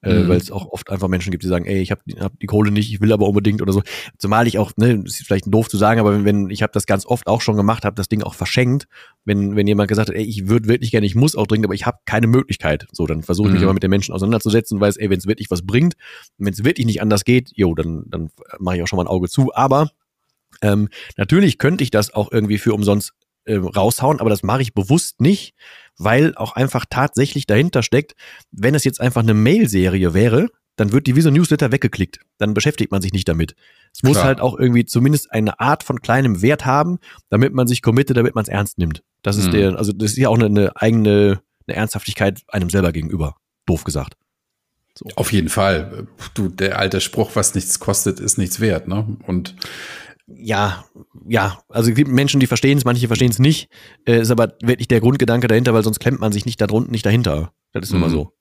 [0.00, 0.28] Äh, mhm.
[0.28, 2.70] Weil es auch oft einfach Menschen gibt, die sagen, ey, ich habe hab die Kohle
[2.70, 3.82] nicht, ich will aber unbedingt oder so.
[4.16, 6.86] Zumal ich auch, ne, ist vielleicht doof zu sagen, aber wenn, wenn ich habe das
[6.86, 8.86] ganz oft auch schon gemacht, habe das Ding auch verschenkt,
[9.24, 11.74] wenn wenn jemand gesagt hat, ey, ich würde wirklich gerne, ich muss auch dringend, aber
[11.74, 12.86] ich habe keine Möglichkeit.
[12.92, 13.66] So, dann versuche ich mich mhm.
[13.66, 15.94] aber mit den Menschen auseinanderzusetzen und weiß, ey, wenn es wirklich was bringt,
[16.36, 18.30] wenn es wirklich nicht anders geht, jo, dann dann
[18.60, 19.52] mache ich auch schon mal ein Auge zu.
[19.52, 19.90] Aber
[20.62, 23.14] ähm, natürlich könnte ich das auch irgendwie für umsonst
[23.46, 25.54] äh, raushauen, aber das mache ich bewusst nicht,
[25.98, 28.14] weil auch einfach tatsächlich dahinter steckt,
[28.50, 32.20] wenn es jetzt einfach eine Mail-Serie wäre, dann wird die wie so ein Newsletter weggeklickt.
[32.38, 33.56] Dann beschäftigt man sich nicht damit.
[33.92, 34.26] Es muss Klar.
[34.26, 36.98] halt auch irgendwie zumindest eine Art von kleinem Wert haben,
[37.30, 39.02] damit man sich committet, damit man es ernst nimmt.
[39.22, 39.52] Das ist mhm.
[39.52, 43.36] der, also das ist ja auch eine, eine eigene eine Ernsthaftigkeit einem selber gegenüber.
[43.66, 44.16] Doof gesagt.
[44.94, 45.06] So.
[45.14, 46.08] Auf jeden Fall.
[46.34, 49.16] Du, der alte Spruch, was nichts kostet, ist nichts wert, ne?
[49.26, 49.54] Und
[50.34, 50.84] ja,
[51.26, 53.68] ja, also es gibt Menschen, die verstehen es, manche verstehen es nicht.
[54.06, 56.92] Äh, ist aber wirklich der Grundgedanke dahinter, weil sonst klemmt man sich nicht da drunten,
[56.92, 57.52] nicht dahinter.
[57.72, 57.98] Das ist mhm.
[57.98, 58.32] immer so.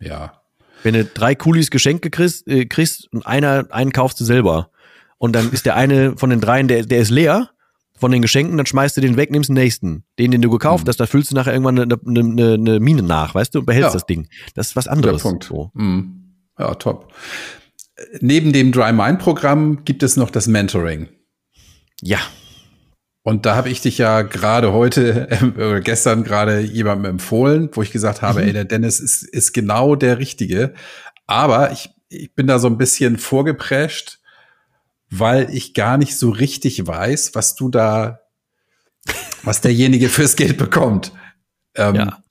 [0.00, 0.42] Ja.
[0.82, 4.70] Wenn du drei Kulis Geschenke kriegst, äh, kriegst und einer, einen kaufst du selber.
[5.18, 7.50] Und dann ist der eine von den dreien, der, der ist leer
[7.96, 10.04] von den Geschenken, dann schmeißt du den weg, nimmst den nächsten.
[10.18, 10.88] Den, den du gekauft mhm.
[10.88, 13.90] hast, da füllst du nachher irgendwann eine, eine, eine Mine nach, weißt du, und behältst
[13.90, 13.92] ja.
[13.92, 14.28] das Ding.
[14.54, 15.22] Das ist was anderes.
[15.22, 15.44] Der Punkt.
[15.44, 15.70] So.
[15.74, 16.24] Mhm.
[16.58, 17.12] Ja, top.
[18.20, 21.08] Neben dem Dry Mind Programm gibt es noch das Mentoring.
[22.02, 22.20] Ja.
[23.22, 27.90] Und da habe ich dich ja gerade heute äh, gestern gerade jemandem empfohlen, wo ich
[27.90, 28.48] gesagt habe, mhm.
[28.48, 30.74] ey, der Dennis ist, ist genau der Richtige.
[31.26, 34.20] Aber ich, ich bin da so ein bisschen vorgeprescht,
[35.10, 38.20] weil ich gar nicht so richtig weiß, was du da,
[39.42, 41.12] was derjenige fürs Geld bekommt.
[41.76, 42.22] Ähm, ja.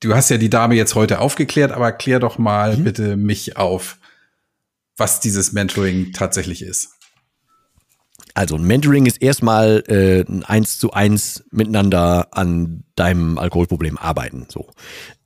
[0.00, 2.84] Du hast ja die Dame jetzt heute aufgeklärt, aber klär doch mal mhm.
[2.84, 3.98] bitte mich auf,
[4.96, 6.90] was dieses Mentoring tatsächlich ist.
[8.36, 14.46] Also ein Mentoring ist erstmal äh, ein eins zu eins miteinander an deinem Alkoholproblem arbeiten.
[14.48, 14.70] So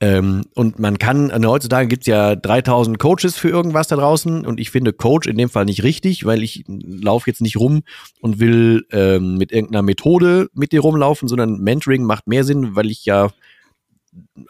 [0.01, 4.61] ähm, und man kann äh, heutzutage gibt's ja 3000 Coaches für irgendwas da draußen und
[4.61, 7.83] ich finde Coach in dem Fall nicht richtig, weil ich laufe jetzt nicht rum
[8.21, 12.91] und will ähm, mit irgendeiner Methode mit dir rumlaufen, sondern Mentoring macht mehr Sinn, weil
[12.91, 13.31] ich ja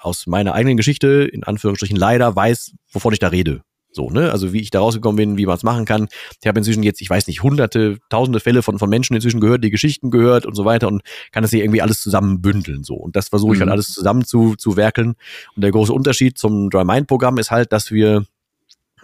[0.01, 3.63] aus meiner eigenen Geschichte in Anführungsstrichen leider weiß, wovon ich da rede.
[3.91, 4.31] So, ne?
[4.31, 6.09] Also wie ich da rausgekommen bin, wie man es machen kann.
[6.41, 9.65] Ich habe inzwischen jetzt, ich weiß nicht, hunderte, tausende Fälle von, von Menschen inzwischen gehört,
[9.65, 12.85] die Geschichten gehört und so weiter und kann das hier irgendwie alles zusammen bündeln.
[12.85, 12.95] So.
[12.95, 13.71] Und das versuche ich halt mhm.
[13.71, 15.15] halt alles zusammen zu, zu werkeln.
[15.57, 18.25] Und der große Unterschied zum Dry Mind Programm ist halt, dass wir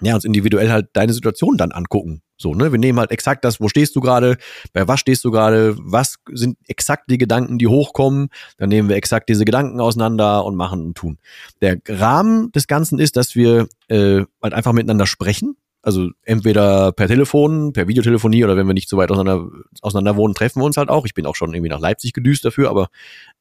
[0.01, 2.23] ja, uns individuell halt deine Situation dann angucken.
[2.37, 2.73] So, ne?
[2.73, 4.37] Wir nehmen halt exakt das, wo stehst du gerade,
[4.73, 8.29] bei was stehst du gerade, was sind exakt die Gedanken, die hochkommen.
[8.57, 11.19] Dann nehmen wir exakt diese Gedanken auseinander und machen und tun.
[11.61, 15.57] Der Rahmen des Ganzen ist, dass wir äh, halt einfach miteinander sprechen.
[15.85, 19.51] Also entweder per Telefon, per Videotelefonie oder wenn wir nicht so weit auseinander,
[19.83, 21.05] auseinander wohnen, treffen wir uns halt auch.
[21.05, 22.89] Ich bin auch schon irgendwie nach Leipzig gedüst dafür, aber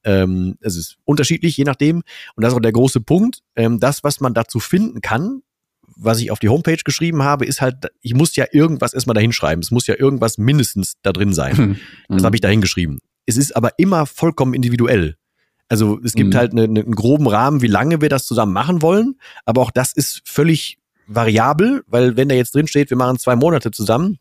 [0.03, 2.03] ähm, es ist unterschiedlich, je nachdem.
[2.35, 3.39] Und das ist auch der große Punkt.
[3.55, 5.41] Ähm, das, was man dazu finden kann,
[5.95, 9.31] was ich auf die Homepage geschrieben habe, ist halt, ich muss ja irgendwas erstmal dahin
[9.31, 9.61] schreiben.
[9.61, 11.55] Es muss ja irgendwas mindestens da drin sein.
[12.09, 12.15] Mhm.
[12.15, 12.99] Das habe ich dahin geschrieben.
[13.25, 15.15] Es ist aber immer vollkommen individuell.
[15.69, 16.37] Also es gibt mhm.
[16.37, 19.93] halt eine, einen groben Rahmen, wie lange wir das zusammen machen wollen, aber auch das
[19.93, 20.77] ist völlig
[21.07, 24.19] variabel, weil wenn da jetzt drin steht, wir machen zwei Monate zusammen,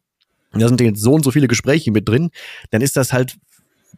[0.53, 2.31] und da sind jetzt so und so viele Gespräche mit drin,
[2.71, 3.37] dann ist das halt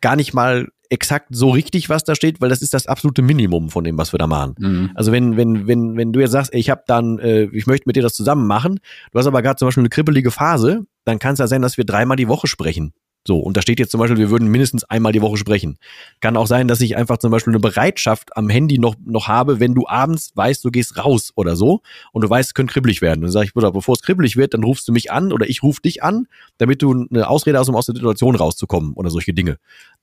[0.00, 3.68] gar nicht mal exakt so richtig, was da steht, weil das ist das absolute Minimum
[3.68, 4.54] von dem, was wir da machen.
[4.58, 4.90] Mhm.
[4.94, 7.84] Also wenn, wenn, wenn, wenn du jetzt sagst, ey, ich habe dann, äh, ich möchte
[7.86, 8.78] mit dir das zusammen machen,
[9.12, 11.76] du hast aber gerade zum Beispiel eine kribbelige Phase, dann kann es ja sein, dass
[11.76, 12.92] wir dreimal die Woche sprechen.
[13.26, 15.78] So, und da steht jetzt zum Beispiel, wir würden mindestens einmal die Woche sprechen.
[16.20, 19.60] Kann auch sein, dass ich einfach zum Beispiel eine Bereitschaft am Handy noch, noch habe,
[19.60, 21.80] wenn du abends weißt, du gehst raus oder so
[22.12, 23.22] und du weißt, es könnte kribbelig werden.
[23.22, 25.62] dann sage ich, Bruder, bevor es kribbelig wird, dann rufst du mich an oder ich
[25.62, 26.26] rufe dich an,
[26.58, 29.56] damit du eine Ausrede hast, um aus der Situation rauszukommen oder solche Dinge.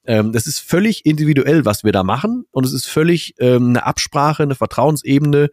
[0.04, 3.86] Ähm, das ist völlig individuell, was wir da machen und es ist völlig ähm, eine
[3.86, 5.52] Absprache, eine Vertrauensebene,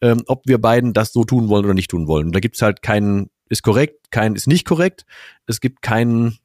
[0.00, 2.32] ähm, ob wir beiden das so tun wollen oder nicht tun wollen.
[2.32, 5.06] da gibt's halt keinen, ist korrekt, kein ist nicht korrekt.
[5.46, 6.38] Es gibt keinen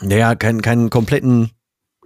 [0.00, 1.50] naja, keinen, keinen kompletten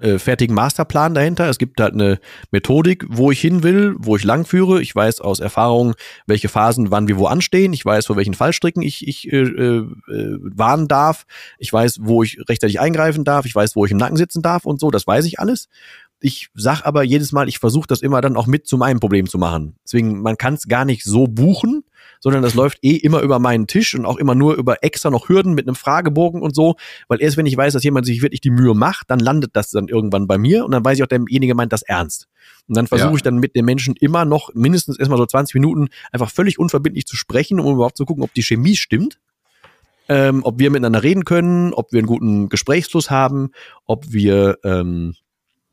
[0.00, 1.48] äh, fertigen Masterplan dahinter.
[1.48, 2.18] Es gibt halt eine
[2.50, 4.82] Methodik, wo ich hin will, wo ich langführe.
[4.82, 5.94] Ich weiß aus Erfahrung,
[6.26, 7.72] welche Phasen wann wie wo anstehen.
[7.72, 11.24] Ich weiß, vor welchen Fallstricken ich, ich äh, äh, warnen darf.
[11.58, 13.46] Ich weiß, wo ich rechtzeitig eingreifen darf.
[13.46, 14.90] Ich weiß, wo ich im Nacken sitzen darf und so.
[14.90, 15.68] Das weiß ich alles.
[16.20, 19.26] Ich sag aber jedes Mal, ich versuche das immer dann auch mit zu meinem Problem
[19.28, 19.76] zu machen.
[19.84, 21.84] Deswegen, man kann es gar nicht so buchen,
[22.20, 25.28] sondern das läuft eh immer über meinen Tisch und auch immer nur über extra noch
[25.28, 26.76] Hürden mit einem Fragebogen und so,
[27.08, 29.70] weil erst wenn ich weiß, dass jemand sich wirklich die Mühe macht, dann landet das
[29.70, 32.28] dann irgendwann bei mir und dann weiß ich auch, derjenige meint das ernst.
[32.68, 33.16] Und dann versuche ja.
[33.16, 37.06] ich dann mit den Menschen immer noch mindestens erstmal so 20 Minuten einfach völlig unverbindlich
[37.06, 39.18] zu sprechen, um überhaupt zu gucken, ob die Chemie stimmt.
[40.08, 43.50] Ähm, ob wir miteinander reden können, ob wir einen guten Gesprächsfluss haben,
[43.86, 45.16] ob wir ähm,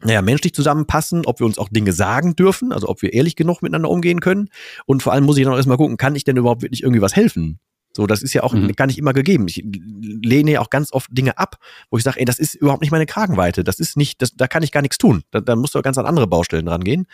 [0.03, 3.61] naja, menschlich zusammenpassen, ob wir uns auch Dinge sagen dürfen, also ob wir ehrlich genug
[3.61, 4.49] miteinander umgehen können.
[4.85, 7.01] Und vor allem muss ich dann auch erstmal gucken, kann ich denn überhaupt wirklich irgendwie
[7.01, 7.59] was helfen?
[7.95, 8.71] So, das ist ja auch mhm.
[8.75, 9.47] gar nicht immer gegeben.
[9.47, 11.57] Ich lehne ja auch ganz oft Dinge ab,
[11.91, 13.63] wo ich sage, ey, das ist überhaupt nicht meine Kragenweite.
[13.63, 15.23] Das ist nicht, das, da kann ich gar nichts tun.
[15.29, 17.05] Da, da musst du ganz an andere Baustellen rangehen.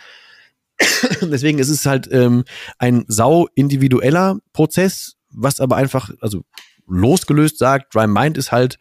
[1.20, 2.44] Deswegen ist es halt ähm,
[2.78, 6.42] ein sau individueller Prozess, was aber einfach, also
[6.86, 8.78] losgelöst sagt, Dry Mind ist halt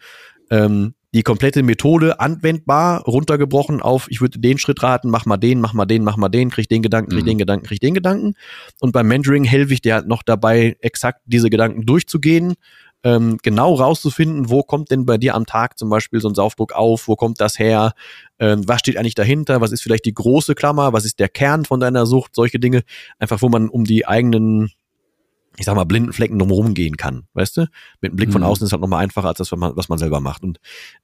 [0.50, 5.60] ähm, die komplette Methode anwendbar, runtergebrochen auf, ich würde den Schritt raten, mach mal den,
[5.60, 7.28] mach mal den, mach mal den, krieg den Gedanken, krieg mhm.
[7.28, 8.36] den Gedanken, krieg den Gedanken.
[8.80, 12.56] Und beim Mentoring helfe ich dir halt noch dabei, exakt diese Gedanken durchzugehen,
[13.04, 16.74] ähm, genau rauszufinden, wo kommt denn bei dir am Tag zum Beispiel so ein Saufdruck
[16.74, 17.94] auf, wo kommt das her,
[18.40, 21.66] ähm, was steht eigentlich dahinter, was ist vielleicht die große Klammer, was ist der Kern
[21.66, 22.84] von deiner Sucht, solche Dinge,
[23.18, 24.72] einfach wo man um die eigenen
[25.60, 27.62] ich sag mal, blinden Flecken drumherum gehen kann, weißt du?
[28.02, 28.48] Mit einem Blick von mhm.
[28.48, 30.42] außen ist halt nochmal einfacher als das, was man, was man selber macht.
[30.42, 30.60] Und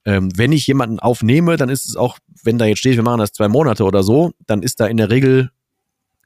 [0.06, 3.20] ähm, wenn ich jemanden aufnehme, dann ist es auch, wenn da jetzt steht, wir machen
[3.20, 5.50] das zwei Monate oder so, dann ist da in der Regel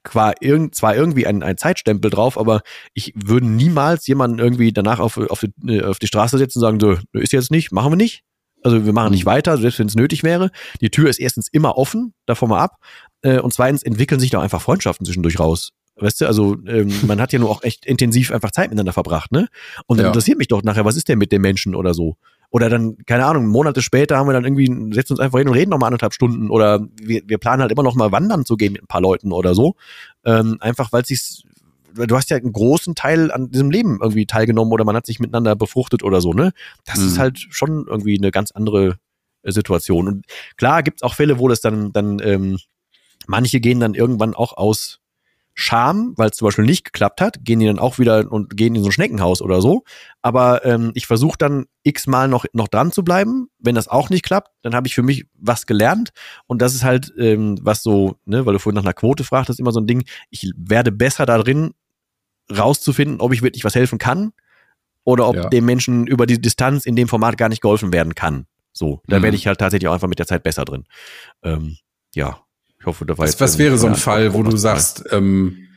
[0.03, 2.61] qua irgend, zwar irgendwie ein, ein Zeitstempel drauf, aber
[2.93, 6.61] ich würde niemals jemanden irgendwie danach auf, auf, die, äh, auf die Straße setzen und
[6.61, 8.23] sagen, so, ist jetzt nicht, machen wir nicht.
[8.63, 9.29] Also wir machen nicht mhm.
[9.29, 10.51] weiter, selbst wenn es nötig wäre.
[10.79, 12.77] Die Tür ist erstens immer offen, davon mal ab.
[13.23, 15.73] Äh, und zweitens entwickeln sich da einfach Freundschaften zwischendurch raus.
[16.01, 19.31] Weißt du, also ähm, man hat ja nur auch echt intensiv einfach Zeit miteinander verbracht,
[19.31, 19.47] ne?
[19.85, 20.09] Und dann ja.
[20.09, 22.17] interessiert mich doch nachher, was ist denn mit dem Menschen oder so?
[22.49, 25.53] Oder dann, keine Ahnung, Monate später haben wir dann irgendwie, setzen uns einfach hin und
[25.53, 28.57] reden noch mal anderthalb Stunden oder wir, wir planen halt immer noch mal wandern zu
[28.57, 29.75] gehen mit ein paar Leuten oder so.
[30.25, 31.45] Ähm, einfach weil sich
[31.93, 35.19] du hast ja einen großen Teil an diesem Leben irgendwie teilgenommen oder man hat sich
[35.19, 36.51] miteinander befruchtet oder so, ne?
[36.85, 37.07] Das mhm.
[37.07, 38.97] ist halt schon irgendwie eine ganz andere
[39.43, 40.07] äh, Situation.
[40.07, 40.25] Und
[40.57, 42.57] klar gibt's auch Fälle, wo das dann, dann, ähm,
[43.27, 44.99] manche gehen dann irgendwann auch aus
[45.53, 48.73] Scham, weil es zum Beispiel nicht geklappt hat, gehen die dann auch wieder und gehen
[48.73, 49.83] in so ein Schneckenhaus oder so.
[50.21, 53.49] Aber ähm, ich versuche dann x-mal noch, noch dran zu bleiben.
[53.59, 56.11] Wenn das auch nicht klappt, dann habe ich für mich was gelernt.
[56.47, 59.59] Und das ist halt, ähm, was so, ne, weil du vorhin nach einer Quote fragtest,
[59.59, 61.71] immer so ein Ding, ich werde besser darin,
[62.49, 64.31] rauszufinden, ob ich wirklich was helfen kann
[65.03, 65.49] oder ob ja.
[65.49, 68.45] dem Menschen über die Distanz in dem Format gar nicht geholfen werden kann.
[68.73, 69.23] So, da mhm.
[69.23, 70.85] werde ich halt tatsächlich auch einfach mit der Zeit besser drin.
[71.43, 71.77] Ähm,
[72.13, 72.41] ja,
[72.81, 73.41] ich hoffe, da war was, jetzt.
[73.41, 75.67] Was wäre so ein Fall, wo du sagst, ähm,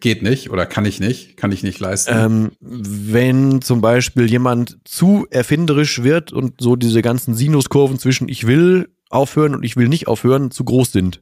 [0.00, 2.12] geht nicht oder kann ich nicht, kann ich nicht leisten.
[2.14, 8.46] Ähm, wenn zum Beispiel jemand zu erfinderisch wird und so diese ganzen Sinuskurven zwischen ich
[8.46, 11.20] will aufhören und ich will nicht aufhören zu groß sind.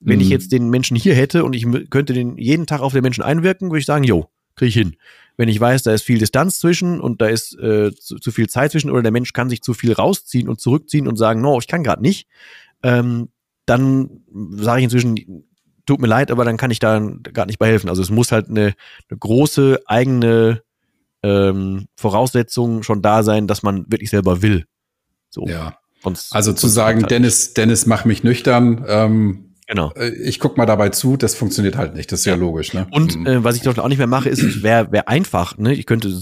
[0.00, 0.32] Wenn ich Mhm.
[0.32, 3.70] jetzt den Menschen hier hätte und ich könnte den jeden Tag auf den Menschen einwirken,
[3.70, 4.96] würde ich sagen, jo, kriege ich hin.
[5.38, 8.48] Wenn ich weiß, da ist viel Distanz zwischen und da ist äh, zu, zu viel
[8.48, 11.58] Zeit zwischen oder der Mensch kann sich zu viel rausziehen und zurückziehen und sagen, no,
[11.58, 12.28] ich kann gerade nicht,
[12.82, 13.28] ähm,
[13.66, 14.22] dann
[14.56, 15.44] sage ich inzwischen,
[15.86, 16.98] tut mir leid, aber dann kann ich da
[17.32, 17.88] gar nicht bei helfen.
[17.88, 18.74] Also es muss halt eine,
[19.10, 20.62] eine große eigene
[21.22, 24.64] ähm, Voraussetzung schon da sein, dass man wirklich selber will.
[25.30, 25.46] So.
[25.46, 25.78] ja.
[26.02, 29.54] Sonst, Also zu sagen, halt Dennis, Dennis, mach mich nüchtern, ähm.
[29.66, 29.90] Genau.
[29.96, 32.12] äh, ich guck mal dabei zu, das funktioniert halt nicht.
[32.12, 32.86] Das ist ja, logisch, ne?
[32.90, 33.26] Und Mhm.
[33.26, 35.56] äh, was ich Beispiel auch nicht mehr mache, ist, wäre wär einfach.
[35.56, 35.72] Ne?
[35.72, 36.14] Ich könnte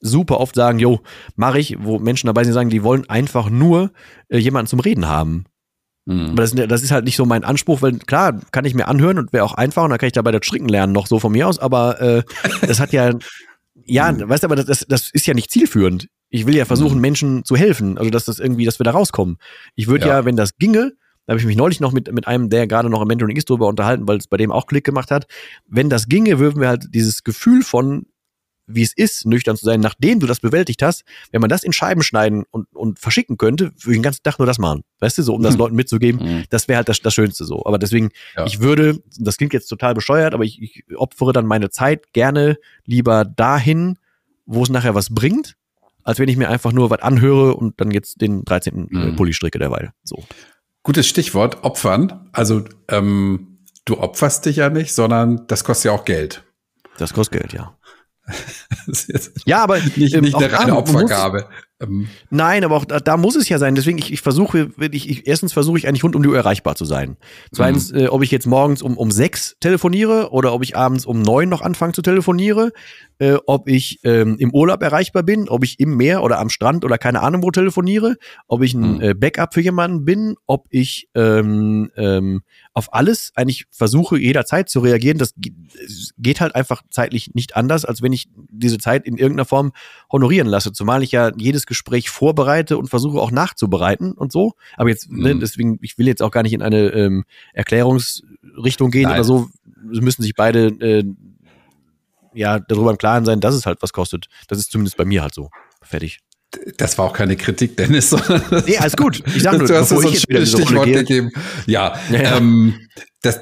[0.00, 0.98] super oft sagen, jo,
[1.36, 3.92] mache ich, wo Menschen dabei sind, die sagen, die wollen einfach nur
[4.28, 5.44] äh, jemanden zum Reden haben.
[6.04, 6.30] Mhm.
[6.30, 9.18] Aber das, das ist halt nicht so mein Anspruch, weil klar, kann ich mir anhören
[9.18, 11.32] und wäre auch einfach und dann kann ich dabei das Stricken lernen, noch so von
[11.32, 12.22] mir aus, aber äh,
[12.66, 13.12] das hat ja,
[13.84, 14.28] ja, Mhm.
[14.28, 16.08] weißt du, aber das, das, das ist ja nicht zielführend.
[16.28, 17.00] Ich will ja versuchen, Mhm.
[17.02, 19.36] Menschen zu helfen, also dass das irgendwie, dass wir da rauskommen.
[19.74, 20.18] Ich würde ja.
[20.18, 20.24] Ja.
[20.24, 20.92] wenn das ginge,
[21.26, 23.48] da habe ich mich neulich noch mit, mit einem, der gerade noch im Mentoring ist,
[23.48, 25.26] drüber unterhalten, weil es bei dem auch Klick gemacht hat.
[25.68, 28.06] Wenn das ginge, würden wir halt dieses Gefühl von,
[28.66, 31.72] wie es ist, nüchtern zu sein, nachdem du das bewältigt hast, wenn man das in
[31.72, 34.82] Scheiben schneiden und, und verschicken könnte, würde ich den ganzen Tag nur das machen.
[35.00, 35.58] Weißt du, so um das Hm.
[35.58, 36.44] Leuten mitzugeben, Mhm.
[36.50, 37.64] das wäre halt das, das Schönste so.
[37.66, 38.46] Aber deswegen, Ja.
[38.46, 42.56] ich würde, das klingt jetzt total bescheuert, aber ich, ich opfere dann meine Zeit gerne
[42.86, 43.98] lieber dahin,
[44.46, 45.56] wo es nachher was bringt,
[46.04, 48.88] als wenn ich mir einfach nur was anhöre und dann jetzt den 13.
[48.90, 49.16] äh, Mhm.
[49.16, 49.92] Pulli stricke derweil.
[50.04, 50.22] So.
[50.84, 52.28] Gutes Stichwort, opfern.
[52.32, 56.44] Also ähm, du opferst dich ja nicht, sondern das kostet ja auch Geld.
[56.98, 57.76] Das kostet Geld, ja.
[59.46, 61.48] Ja, aber nicht, nicht eine reine Opfergabe.
[61.82, 63.74] Ähm, Nein, aber auch da, da muss es ja sein.
[63.74, 66.76] Deswegen, ich, ich versuche, ich, ich, erstens versuche ich eigentlich rund um die Uhr erreichbar
[66.76, 67.16] zu sein.
[67.52, 71.20] Zweitens, äh, ob ich jetzt morgens um, um sechs telefoniere oder ob ich abends um
[71.22, 72.72] neun noch anfange zu telefoniere,
[73.18, 76.84] äh, ob ich ähm, im Urlaub erreichbar bin, ob ich im Meer oder am Strand
[76.84, 78.16] oder keine Ahnung wo telefoniere,
[78.46, 79.00] ob ich ein Mhm.
[79.00, 82.42] äh, Backup für jemanden bin, ob ich ähm, ähm,
[82.74, 85.18] auf alles eigentlich versuche, jederzeit zu reagieren.
[85.18, 85.34] Das
[86.18, 89.72] geht halt einfach zeitlich nicht anders, als wenn ich diese Zeit in irgendeiner Form
[90.10, 90.72] honorieren lasse.
[90.72, 94.52] Zumal ich ja jedes Gespräch vorbereite und versuche auch nachzubereiten und so.
[94.76, 95.40] Aber jetzt, ne, Mhm.
[95.40, 99.14] deswegen, ich will jetzt auch gar nicht in eine ähm, Erklärungsrichtung gehen Nein.
[99.14, 99.48] oder so.
[99.92, 101.04] Es müssen sich beide äh,
[102.34, 104.26] ja darüber im Klaren sein, dass es halt was kostet.
[104.48, 105.50] Das ist zumindest bei mir halt so.
[105.82, 106.20] Fertig.
[106.76, 109.22] das war auch keine Kritik, Dennis, sondern Nee, alles gut.
[109.34, 111.30] Ich sag nur, du hast so ein schönes Stichwort gegeben.
[111.66, 112.36] Ja, Ja, ja.
[112.36, 112.74] Ähm,
[113.22, 113.40] das,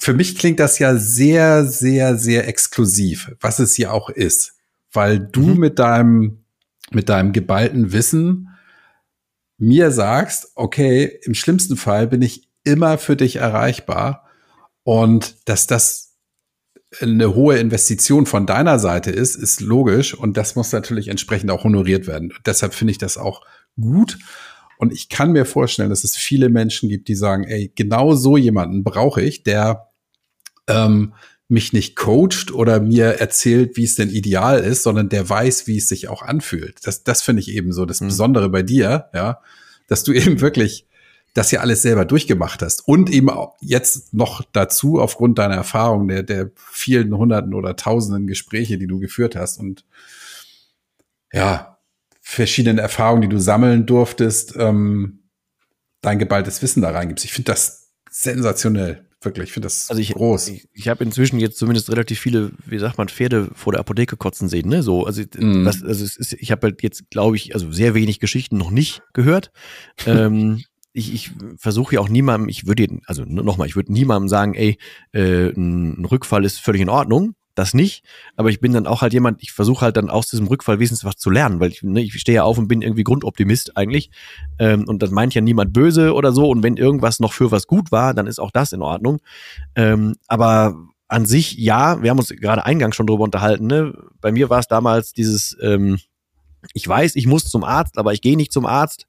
[0.00, 4.54] für mich klingt das ja sehr, sehr, sehr exklusiv, was es ja auch ist,
[4.92, 5.56] weil du Mhm.
[5.58, 6.39] mit deinem,
[6.90, 8.48] mit deinem geballten Wissen
[9.58, 14.26] mir sagst, okay, im schlimmsten Fall bin ich immer für dich erreichbar
[14.84, 16.16] und dass das
[17.00, 21.64] eine hohe Investition von deiner Seite ist, ist logisch und das muss natürlich entsprechend auch
[21.64, 22.32] honoriert werden.
[22.46, 23.42] Deshalb finde ich das auch
[23.80, 24.18] gut.
[24.78, 28.36] Und ich kann mir vorstellen, dass es viele Menschen gibt, die sagen, ey, genau so
[28.36, 29.90] jemanden brauche ich, der
[30.66, 31.12] ähm,
[31.50, 35.78] mich nicht coacht oder mir erzählt, wie es denn ideal ist, sondern der weiß, wie
[35.78, 36.78] es sich auch anfühlt.
[36.84, 38.06] Das, das finde ich eben so das Mhm.
[38.06, 39.40] Besondere bei dir, ja,
[39.86, 40.86] dass du eben wirklich
[41.34, 46.08] das ja alles selber durchgemacht hast und eben auch jetzt noch dazu aufgrund deiner Erfahrung
[46.08, 49.84] der, der vielen hunderten oder tausenden Gespräche, die du geführt hast und
[51.32, 51.78] ja,
[52.20, 55.20] verschiedenen Erfahrungen, die du sammeln durftest, ähm,
[56.00, 57.24] dein geballtes Wissen da reingibst.
[57.24, 59.48] Ich finde das sensationell, wirklich.
[59.48, 60.48] Ich finde das Also ich, groß.
[60.48, 64.16] ich, ich habe inzwischen jetzt zumindest relativ viele, wie sagt man, Pferde vor der Apotheke
[64.16, 64.82] kotzen sehen, ne?
[64.82, 65.64] So, also, Mhm.
[65.64, 69.02] das, also ist, ich habe halt jetzt, glaube ich, also sehr wenig Geschichten noch nicht
[69.12, 69.50] gehört.
[70.06, 74.54] ähm, ich, ich versuche ja auch niemandem, ich würde, also nochmal, ich würde niemandem sagen,
[74.54, 74.76] ey,
[75.12, 77.34] äh, ein Rückfall ist völlig in Ordnung.
[77.60, 78.02] Das nicht,
[78.36, 81.04] aber ich bin dann auch halt jemand, ich versuche halt dann aus diesem Rückfall wenigstens
[81.04, 84.10] was zu lernen, weil ich, ne, ich stehe ja auf und bin irgendwie Grundoptimist eigentlich.
[84.58, 86.48] Ähm, und das meint ja niemand böse oder so.
[86.48, 89.18] Und wenn irgendwas noch für was gut war, dann ist auch das in Ordnung.
[89.74, 90.74] Ähm, aber
[91.08, 93.66] an sich, ja, wir haben uns gerade eingangs schon drüber unterhalten.
[93.66, 93.92] Ne?
[94.22, 95.98] Bei mir war es damals dieses, ähm,
[96.72, 99.06] ich weiß, ich muss zum Arzt, aber ich gehe nicht zum Arzt,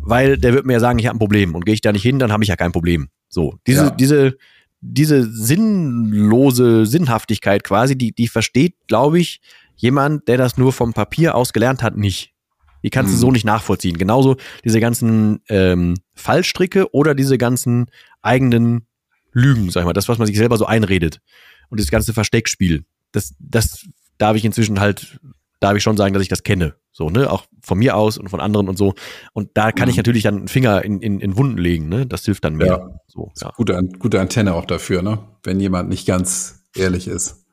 [0.00, 1.56] weil der wird mir ja sagen, ich habe ein Problem.
[1.56, 3.08] Und gehe ich da nicht hin, dann habe ich ja kein Problem.
[3.28, 3.90] So, diese, Ja.
[3.90, 4.36] diese,
[4.80, 9.40] diese sinnlose Sinnhaftigkeit quasi, die, die versteht, glaube ich,
[9.76, 12.32] jemand, der das nur vom Papier aus gelernt hat, nicht.
[12.82, 13.20] Die kannst du Mhm.
[13.20, 13.98] so nicht nachvollziehen.
[13.98, 17.86] Genauso diese ganzen ähm, Fallstricke oder diese ganzen
[18.22, 18.86] eigenen
[19.32, 21.20] Lügen, sag ich mal, das, was man sich selber so einredet.
[21.68, 22.84] Und das ganze Versteckspiel.
[23.12, 23.86] Das, das
[24.18, 25.20] darf ich inzwischen halt,
[25.60, 26.74] darf ich schon sagen, dass ich das kenne.
[26.90, 27.30] So, ne?
[27.30, 28.94] Auch von mir aus und von anderen und so.
[29.32, 30.00] Und da kann ich Mhm.
[30.00, 32.06] natürlich dann einen Finger in, in, in Wunden legen, ne?
[32.06, 32.66] Das hilft dann mehr.
[32.66, 33.00] Ja.
[33.06, 33.52] So, ja.
[33.56, 35.18] Gute, gute Antenne auch dafür, ne?
[35.42, 37.44] Wenn jemand nicht ganz ehrlich ist.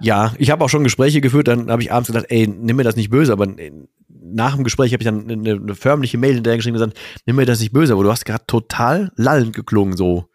[0.00, 2.84] Ja, ich habe auch schon Gespräche geführt, dann habe ich abends gedacht, ey, nimm mir
[2.84, 3.46] das nicht böse, aber
[4.08, 7.36] nach dem Gespräch habe ich dann eine, eine förmliche Mail hinterher geschrieben und gesagt, nimm
[7.36, 10.26] mir das nicht böse, aber du hast gerade total lallend geklungen, so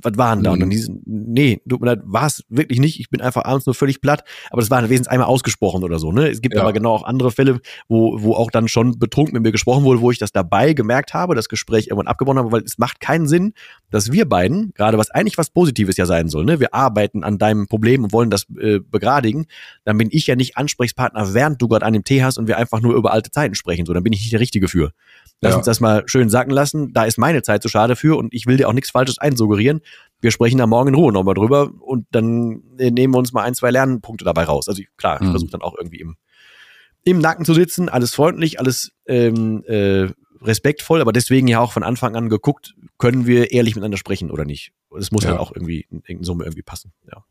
[0.00, 0.50] was waren da?
[0.50, 0.54] Mhm.
[0.54, 3.00] Und dann diesen, nee, tut mir leid, war wirklich nicht.
[3.00, 6.12] Ich bin einfach abends nur völlig platt, aber das war wenigstens einmal ausgesprochen oder so.
[6.12, 6.28] Ne?
[6.28, 6.62] Es gibt ja.
[6.62, 10.00] aber genau auch andere Fälle, wo, wo auch dann schon betrunken mit mir gesprochen wurde,
[10.00, 13.26] wo ich das dabei gemerkt habe, das Gespräch irgendwann abgebrochen habe, weil es macht keinen
[13.26, 13.54] Sinn,
[13.90, 16.60] dass wir beiden, gerade was eigentlich was Positives ja sein soll, ne?
[16.60, 19.46] wir arbeiten an deinem Problem und wollen das äh, begradigen,
[19.84, 22.58] dann bin ich ja nicht Ansprechpartner, während du gerade an dem Tee hast und wir
[22.58, 23.86] einfach nur über alte Zeiten sprechen.
[23.86, 24.92] So, dann bin ich nicht der Richtige für.
[25.40, 25.56] Lass ja.
[25.58, 26.92] uns das mal schön sacken lassen.
[26.92, 29.80] Da ist meine Zeit zu schade für und ich will dir auch nichts Falsches einsuggerieren.
[30.20, 33.54] Wir sprechen da morgen in Ruhe nochmal drüber und dann nehmen wir uns mal ein,
[33.54, 34.68] zwei Lernpunkte dabei raus.
[34.68, 35.30] Also klar, ich mhm.
[35.30, 36.16] versuche dann auch irgendwie im,
[37.04, 40.08] im Nacken zu sitzen, alles freundlich, alles ähm, äh,
[40.42, 44.44] respektvoll, aber deswegen ja auch von Anfang an geguckt, können wir ehrlich miteinander sprechen oder
[44.44, 44.72] nicht.
[44.98, 45.30] Es muss ja.
[45.30, 46.92] halt auch irgendwie in Summe irgendwie passen.
[47.10, 47.24] Ja.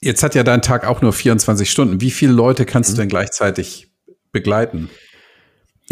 [0.00, 2.00] Jetzt hat ja dein Tag auch nur 24 Stunden.
[2.00, 2.94] Wie viele Leute kannst mhm.
[2.94, 3.90] du denn gleichzeitig
[4.32, 4.90] begleiten?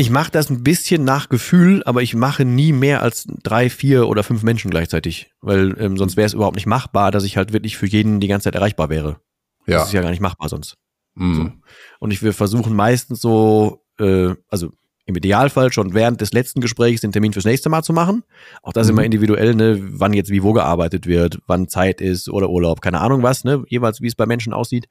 [0.00, 4.06] Ich mache das ein bisschen nach Gefühl, aber ich mache nie mehr als drei, vier
[4.06, 7.52] oder fünf Menschen gleichzeitig, weil ähm, sonst wäre es überhaupt nicht machbar, dass ich halt
[7.52, 9.20] wirklich für jeden die ganze Zeit erreichbar wäre.
[9.66, 9.78] Ja.
[9.78, 10.76] Das ist ja gar nicht machbar sonst.
[11.16, 11.34] Mhm.
[11.34, 11.52] So.
[11.98, 14.70] Und ich will versuchen meistens so, äh, also
[15.04, 18.22] im Idealfall schon während des letzten Gesprächs den Termin fürs nächste Mal zu machen.
[18.62, 18.92] Auch das mhm.
[18.92, 23.00] immer individuell, ne, wann jetzt wie wo gearbeitet wird, wann Zeit ist oder Urlaub, keine
[23.00, 24.88] Ahnung was, ne, jeweils wie es bei Menschen aussieht.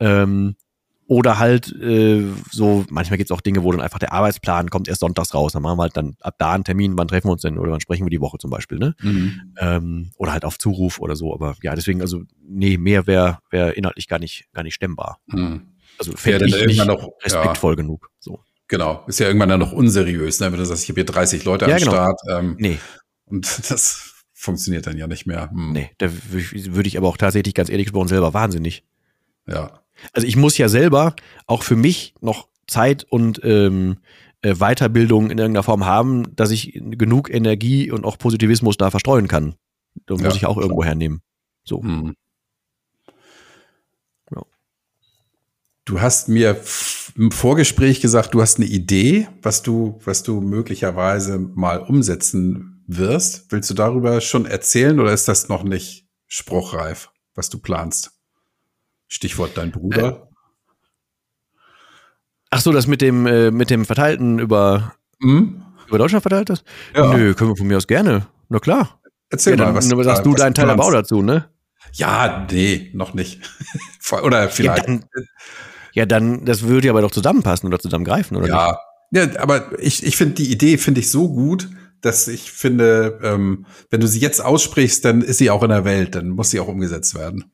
[0.00, 0.56] Ähm,
[1.08, 5.00] oder halt äh, so, manchmal gibt's auch Dinge, wo dann einfach der Arbeitsplan kommt erst
[5.00, 5.52] sonntags raus.
[5.52, 7.72] Dann machen wir halt dann ab da einen Termin, wann treffen wir uns denn oder
[7.72, 8.94] wann sprechen wir die Woche zum Beispiel, ne?
[9.00, 9.54] Mhm.
[9.58, 11.32] Ähm, oder halt auf Zuruf oder so.
[11.32, 15.18] Aber ja, deswegen, also, nee, mehr wäre wär inhaltlich gar nicht, gar nicht stemmbar.
[15.28, 15.68] Mhm.
[15.98, 17.76] Also fände ja, ich nicht noch, respektvoll ja.
[17.76, 18.10] genug.
[18.18, 18.40] So.
[18.68, 20.52] Genau, ist ja irgendwann dann noch unseriös, ne?
[20.52, 21.92] wenn du sagst, ich habe hier 30 Leute ja, am genau.
[21.92, 22.20] Start.
[22.28, 22.78] Ähm, nee.
[23.24, 25.50] Und das funktioniert dann ja nicht mehr.
[25.50, 25.72] Hm.
[25.72, 28.84] Nee, da würde ich aber auch tatsächlich ganz ehrlich gesprochen selber wahnsinnig.
[29.46, 29.80] Ja.
[30.12, 31.14] Also ich muss ja selber
[31.46, 33.98] auch für mich noch Zeit und ähm,
[34.42, 39.28] äh, Weiterbildung in irgendeiner Form haben, dass ich genug Energie und auch Positivismus da verstreuen
[39.28, 39.56] kann.
[40.06, 40.64] Da muss ja, ich auch klar.
[40.64, 41.22] irgendwo hernehmen.
[41.64, 41.82] So.
[41.82, 42.14] Hm.
[44.34, 44.42] Ja.
[45.84, 46.60] Du hast mir
[47.16, 53.50] im Vorgespräch gesagt, du hast eine Idee, was du, was du möglicherweise mal umsetzen wirst.
[53.50, 58.17] Willst du darüber schon erzählen oder ist das noch nicht spruchreif, was du planst?
[59.08, 60.08] Stichwort dein Bruder.
[60.08, 60.28] Äh.
[62.50, 65.62] Ach so, das mit dem, äh, mit dem Verteilten über, hm?
[65.86, 66.64] über Deutschland verteilt ist?
[66.94, 67.14] Ja.
[67.14, 68.26] Nö, können wir von mir aus gerne.
[68.48, 69.00] Na klar.
[69.30, 71.50] Erzähl ja, mal, was, sagst du deinen Teil der Bau dazu, ne?
[71.92, 73.40] Ja, nee, noch nicht.
[74.22, 74.88] oder vielleicht.
[74.88, 75.04] Ja dann,
[75.92, 78.78] ja, dann, das würde ja aber doch zusammenpassen oder zusammengreifen, oder ja.
[79.10, 79.34] nicht?
[79.34, 81.68] Ja, aber ich, ich finde die Idee, finde ich so gut,
[82.00, 85.84] dass ich finde, ähm, wenn du sie jetzt aussprichst, dann ist sie auch in der
[85.84, 87.52] Welt, dann muss sie auch umgesetzt werden.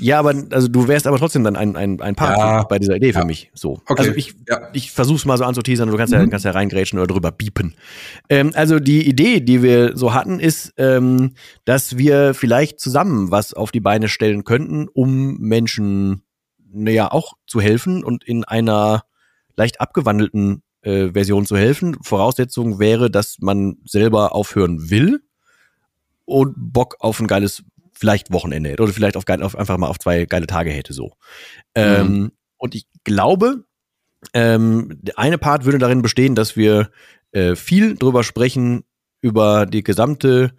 [0.00, 2.62] Ja, aber also du wärst aber trotzdem dann ein, ein, ein Partner ja.
[2.64, 3.24] bei dieser Idee für ja.
[3.24, 3.50] mich.
[3.54, 3.80] So.
[3.86, 3.94] Okay.
[3.98, 4.68] Also ich, ja.
[4.72, 6.30] ich versuch's mal so anzuteasern, du kannst ja, mhm.
[6.30, 7.74] kannst ja reingrätschen oder drüber biepen.
[8.28, 11.34] Ähm, also die Idee, die wir so hatten, ist, ähm,
[11.64, 16.22] dass wir vielleicht zusammen was auf die Beine stellen könnten, um Menschen
[16.72, 19.02] naja auch zu helfen und in einer
[19.56, 21.96] leicht abgewandelten äh, Version zu helfen.
[22.02, 25.20] Voraussetzung wäre, dass man selber aufhören will
[26.24, 27.64] und Bock auf ein geiles
[28.00, 31.12] vielleicht Wochenende hätte oder vielleicht auf, auf, einfach mal auf zwei geile Tage hätte so.
[31.74, 32.14] Ähm, mhm.
[32.14, 33.64] Ähm, und ich glaube,
[34.32, 36.90] ähm, der eine Part würde darin bestehen, dass wir
[37.32, 38.84] äh, viel drüber sprechen
[39.20, 40.52] über die gesamte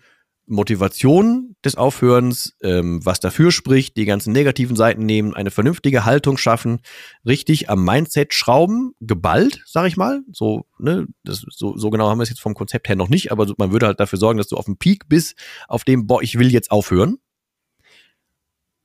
[0.51, 6.37] Motivation des Aufhörens, ähm, was dafür spricht, die ganzen negativen Seiten nehmen, eine vernünftige Haltung
[6.37, 6.79] schaffen,
[7.25, 10.21] richtig am Mindset schrauben, geballt, sag ich mal.
[10.31, 13.31] So, ne, das, so, so genau haben wir es jetzt vom Konzept her noch nicht,
[13.31, 15.35] aber man würde halt dafür sorgen, dass du auf dem Peak bist,
[15.67, 17.17] auf dem, boah, ich will jetzt aufhören.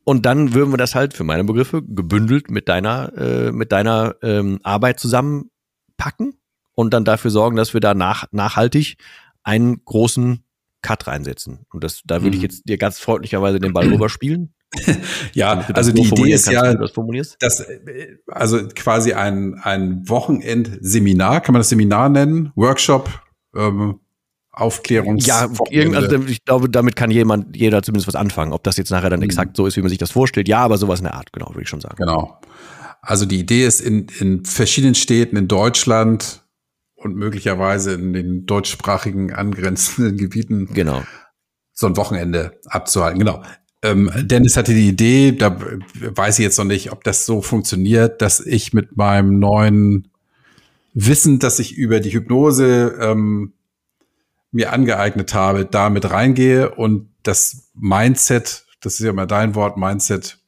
[0.08, 4.14] Und dann würden wir das halt für meine Begriffe gebündelt mit deiner, äh, mit deiner
[4.22, 6.38] ähm, Arbeit zusammenpacken
[6.76, 8.98] und dann dafür sorgen, dass wir da nach, nachhaltig
[9.42, 10.44] einen großen
[10.80, 11.66] Cut reinsetzen.
[11.72, 12.48] Und das, da würde ich mhm.
[12.48, 14.54] jetzt dir ganz freundlicherweise den Ball rüberspielen.
[15.32, 16.92] ja, also die Idee ist ja, das
[17.40, 22.52] dass, äh, also quasi ein, ein Wochenendseminar, kann man das Seminar nennen?
[22.54, 23.10] Workshop,
[23.56, 23.98] ähm,
[24.56, 25.26] Aufklärungs.
[25.26, 25.48] Ja,
[25.94, 28.54] also ich glaube, damit kann jemand, jeder zumindest was anfangen.
[28.54, 29.26] Ob das jetzt nachher dann mhm.
[29.26, 30.48] exakt so ist, wie man sich das vorstellt.
[30.48, 31.96] Ja, aber sowas in der Art, genau, würde ich schon sagen.
[31.98, 32.40] Genau.
[33.02, 36.42] Also die Idee ist in, in verschiedenen Städten in Deutschland
[36.96, 41.02] und möglicherweise in den deutschsprachigen angrenzenden Gebieten genau.
[41.72, 43.18] so ein Wochenende abzuhalten.
[43.18, 43.42] Genau.
[43.82, 45.54] Ähm, Dennis hatte die Idee, da
[46.00, 50.08] weiß ich jetzt noch nicht, ob das so funktioniert, dass ich mit meinem neuen
[50.94, 53.52] Wissen, dass ich über die Hypnose ähm,
[54.50, 59.76] mir angeeignet habe, da mit reingehe und das Mindset das ist ja immer dein Wort,
[59.76, 60.38] Mindset,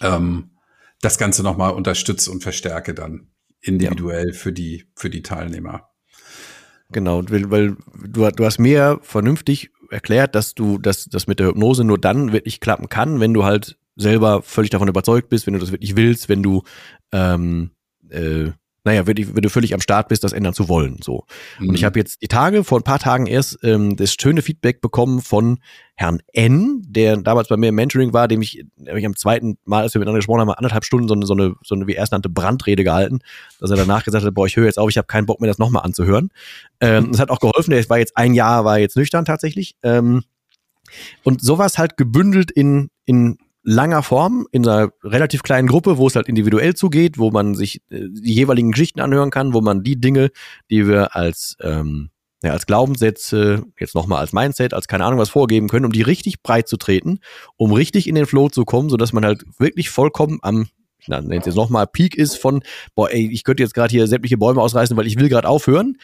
[0.00, 0.50] ähm,
[1.02, 3.28] das Ganze nochmal unterstütze und verstärke dann
[3.60, 4.32] individuell ja.
[4.32, 5.90] für die, für die Teilnehmer.
[6.90, 7.76] Genau, weil,
[8.08, 12.32] du, du hast mir vernünftig erklärt, dass du das, das mit der Hypnose nur dann
[12.32, 15.96] wirklich klappen kann, wenn du halt selber völlig davon überzeugt bist, wenn du das wirklich
[15.96, 16.62] willst, wenn du
[17.12, 17.72] ähm,
[18.08, 18.52] äh,
[18.90, 20.98] naja, wenn, wenn, du völlig am Start bist, das ändern zu wollen.
[21.00, 21.24] So.
[21.60, 21.68] Mhm.
[21.68, 21.86] Und ich mhm.
[21.86, 25.60] habe jetzt die Tage, vor ein paar Tagen erst, ähm, das schöne Feedback bekommen von
[25.94, 29.58] Herrn N, der damals bei mir im Mentoring war, dem ich, dem ich am zweiten
[29.64, 31.94] Mal, als wir miteinander gesprochen haben, anderthalb Stunden so eine, so eine, so eine wie
[31.94, 33.20] er es nannte, Brandrede gehalten,
[33.60, 35.48] dass er danach gesagt hat, boah, ich höre jetzt auf, ich habe keinen Bock mehr,
[35.48, 36.30] das nochmal anzuhören.
[36.80, 39.76] Ähm, das hat auch geholfen, der war jetzt ein Jahr, war jetzt nüchtern tatsächlich.
[39.84, 40.24] Ähm,
[41.22, 46.16] und sowas halt gebündelt in, in langer Form in einer relativ kleinen Gruppe, wo es
[46.16, 50.00] halt individuell zugeht, wo man sich äh, die jeweiligen Geschichten anhören kann, wo man die
[50.00, 50.30] Dinge,
[50.70, 52.10] die wir als ähm,
[52.42, 56.00] ja, als Glaubenssätze, jetzt nochmal als Mindset, als keine Ahnung was vorgeben können, um die
[56.00, 57.18] richtig breit zu treten,
[57.56, 60.68] um richtig in den Flow zu kommen, so dass man halt wirklich vollkommen am
[61.02, 62.62] ich nenne es jetzt nochmal, Peak ist von,
[62.94, 65.96] boah, ey, ich könnte jetzt gerade hier sämtliche Bäume ausreißen, weil ich will gerade aufhören.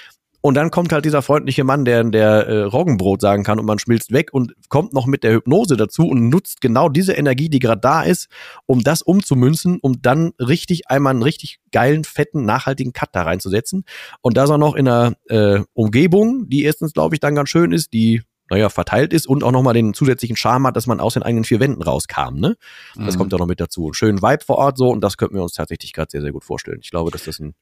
[0.46, 3.80] Und dann kommt halt dieser freundliche Mann, der, der äh, Roggenbrot sagen kann und man
[3.80, 7.58] schmilzt weg und kommt noch mit der Hypnose dazu und nutzt genau diese Energie, die
[7.58, 8.28] gerade da ist,
[8.64, 13.82] um das umzumünzen, um dann richtig einmal einen richtig geilen, fetten, nachhaltigen Cut da reinzusetzen.
[14.20, 17.72] Und das auch noch in einer äh, Umgebung, die erstens, glaube ich, dann ganz schön
[17.72, 21.14] ist, die naja, verteilt ist und auch nochmal den zusätzlichen Charme hat, dass man aus
[21.14, 22.56] den eigenen vier Wänden rauskam, ne?
[22.94, 23.18] Das mhm.
[23.18, 23.92] kommt ja noch mit dazu.
[23.94, 26.44] Schönen Vibe vor Ort so und das könnten wir uns tatsächlich gerade sehr, sehr gut
[26.44, 26.78] vorstellen.
[26.80, 27.56] Ich glaube, dass das ein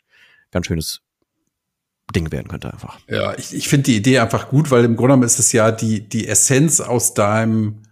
[0.51, 1.01] ganz schönes
[2.15, 2.99] Ding werden könnte einfach.
[3.09, 5.71] Ja, ich, ich finde die Idee einfach gut, weil im Grunde genommen ist es ja
[5.71, 7.83] die, die Essenz aus deinem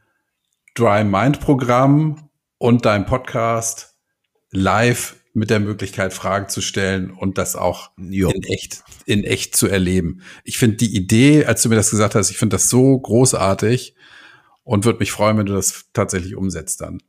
[0.75, 3.97] Dry Mind Programm und deinem Podcast
[4.51, 8.31] live mit der Möglichkeit, Fragen zu stellen und das auch jo.
[8.31, 10.21] in echt, in echt zu erleben.
[10.45, 13.95] Ich finde die Idee, als du mir das gesagt hast, ich finde das so großartig
[14.63, 17.03] und würde mich freuen, wenn du das tatsächlich umsetzt dann.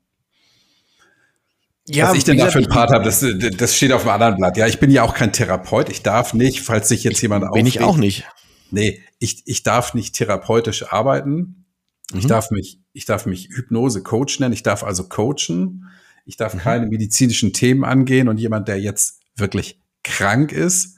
[1.88, 3.26] Ja, Was ich denn da für einen Part habe, das,
[3.58, 4.56] das steht auf einem anderen Blatt.
[4.56, 5.90] Ja, ich bin ja auch kein Therapeut.
[5.90, 7.56] Ich darf nicht, falls sich jetzt jemand aufregt.
[7.56, 8.26] Bin ich auch nicht.
[8.72, 11.66] Nee, ich, ich darf nicht therapeutisch arbeiten.
[12.12, 12.20] Mhm.
[12.20, 14.54] Ich darf mich, ich darf mich Hypnose-Coach nennen.
[14.54, 15.90] Ich darf also coachen.
[16.26, 16.60] Ich darf mhm.
[16.60, 20.98] keine medizinischen Themen angehen und jemand, der jetzt wirklich krank ist,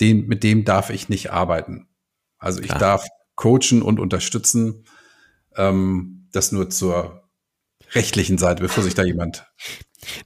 [0.00, 1.86] den, mit dem darf ich nicht arbeiten.
[2.38, 2.78] Also ich Klar.
[2.78, 3.06] darf
[3.36, 4.84] coachen und unterstützen.
[5.54, 7.28] Ähm, das nur zur
[7.92, 9.46] rechtlichen Seite, bevor sich da jemand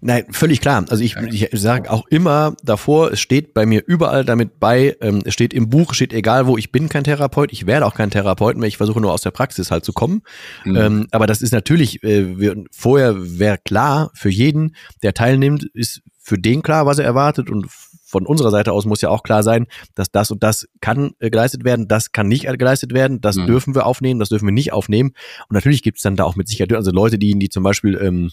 [0.00, 0.84] Nein, völlig klar.
[0.88, 5.22] Also ich, ich sage auch immer davor, es steht bei mir überall damit bei, ähm,
[5.24, 8.10] es steht im Buch, steht egal wo, ich bin kein Therapeut, ich werde auch kein
[8.10, 10.22] Therapeut mehr, ich versuche nur aus der Praxis halt zu kommen.
[10.64, 10.76] Mhm.
[10.76, 16.02] Ähm, aber das ist natürlich, äh, wir, vorher wäre klar, für jeden, der teilnimmt, ist
[16.18, 17.66] für den klar, was er erwartet und
[18.08, 21.28] von unserer Seite aus muss ja auch klar sein, dass das und das kann äh,
[21.28, 23.46] geleistet werden, das kann nicht geleistet werden, das mhm.
[23.46, 25.10] dürfen wir aufnehmen, das dürfen wir nicht aufnehmen.
[25.48, 27.98] Und natürlich gibt es dann da auch mit Sicherheit, also Leute, die, die zum Beispiel
[28.00, 28.30] ähm,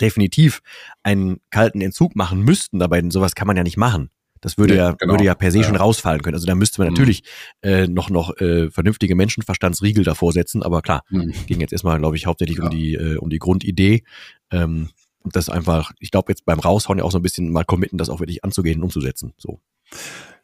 [0.00, 0.60] definitiv
[1.02, 4.10] einen kalten Entzug machen müssten, dabei sowas kann man ja nicht machen.
[4.40, 5.14] Das würde ja, ja genau.
[5.14, 5.64] würde ja per se ja.
[5.64, 6.34] schon rausfallen können.
[6.34, 6.94] Also da müsste man mhm.
[6.94, 7.22] natürlich
[7.62, 10.62] äh, noch noch äh, vernünftige Menschenverstandsriegel davor setzen.
[10.62, 11.32] Aber klar, mhm.
[11.46, 12.64] ging jetzt erstmal, glaube ich, hauptsächlich ja.
[12.64, 14.04] um die äh, um die Grundidee.
[14.50, 17.64] Ähm, und das einfach, ich glaube jetzt beim Raushauen ja auch so ein bisschen mal
[17.64, 19.34] committen, das auch wirklich anzugehen und umzusetzen.
[19.36, 19.60] So.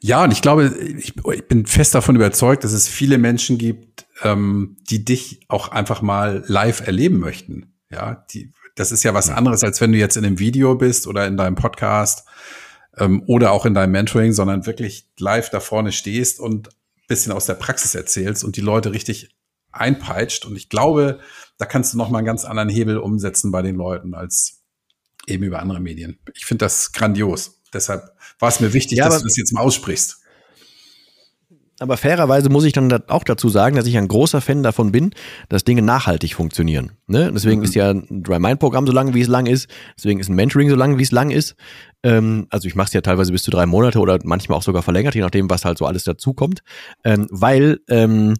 [0.01, 4.07] Ja, und ich glaube, ich, ich bin fest davon überzeugt, dass es viele Menschen gibt,
[4.23, 7.75] ähm, die dich auch einfach mal live erleben möchten.
[7.91, 11.07] Ja, die das ist ja was anderes, als wenn du jetzt in einem Video bist
[11.07, 12.25] oder in deinem Podcast
[12.97, 16.69] ähm, oder auch in deinem Mentoring, sondern wirklich live da vorne stehst und
[17.09, 19.35] bisschen aus der Praxis erzählst und die Leute richtig
[19.73, 20.45] einpeitscht.
[20.45, 21.21] Und ich glaube,
[21.59, 24.63] da kannst du noch mal einen ganz anderen Hebel umsetzen bei den Leuten als
[25.27, 26.19] eben über andere Medien.
[26.35, 27.61] Ich finde das grandios.
[27.73, 30.21] Deshalb war es mir wichtig, ja, dass du das jetzt mal aussprichst.
[31.81, 35.11] Aber fairerweise muss ich dann auch dazu sagen, dass ich ein großer Fan davon bin,
[35.49, 36.93] dass Dinge nachhaltig funktionieren.
[37.07, 37.33] Ne?
[37.33, 37.65] Deswegen mhm.
[37.65, 39.69] ist ja ein Dry Mind Programm so lang, wie es lang ist.
[39.97, 41.57] Deswegen ist ein Mentoring so lang, wie es lang ist.
[42.05, 44.83] Ähm, also ich mache es ja teilweise bis zu drei Monate oder manchmal auch sogar
[44.83, 46.61] verlängert, je nachdem, was halt so alles dazukommt.
[47.03, 48.35] Ähm, weil ähm,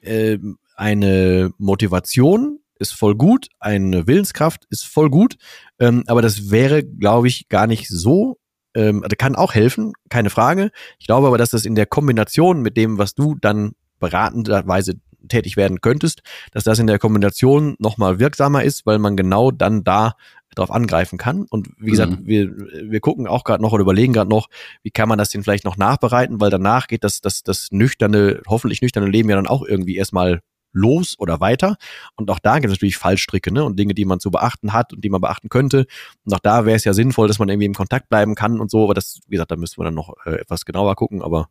[0.00, 0.38] äh,
[0.74, 5.36] eine Motivation ist voll gut, eine Willenskraft ist voll gut,
[5.78, 8.39] ähm, aber das wäre, glaube ich, gar nicht so
[8.74, 10.70] ähm, also kann auch helfen, keine Frage.
[10.98, 14.94] Ich glaube aber, dass das in der Kombination mit dem, was du dann beratenderweise
[15.28, 19.84] tätig werden könntest, dass das in der Kombination nochmal wirksamer ist, weil man genau dann
[19.84, 20.14] da
[20.54, 21.46] drauf angreifen kann.
[21.48, 22.26] Und wie gesagt, mhm.
[22.26, 22.50] wir,
[22.90, 24.48] wir gucken auch gerade noch oder überlegen gerade noch,
[24.82, 28.40] wie kann man das denn vielleicht noch nachbereiten, weil danach geht das, das, das nüchterne,
[28.48, 30.40] hoffentlich nüchterne Leben ja dann auch irgendwie erstmal
[30.72, 31.76] los oder weiter.
[32.16, 33.64] Und auch da gibt es natürlich Fallstricke ne?
[33.64, 35.86] und Dinge, die man zu beachten hat und die man beachten könnte.
[36.24, 38.70] Und auch da wäre es ja sinnvoll, dass man irgendwie im Kontakt bleiben kann und
[38.70, 38.84] so.
[38.84, 41.22] Aber das, wie gesagt, da müssten wir dann noch äh, etwas genauer gucken.
[41.22, 41.48] Aber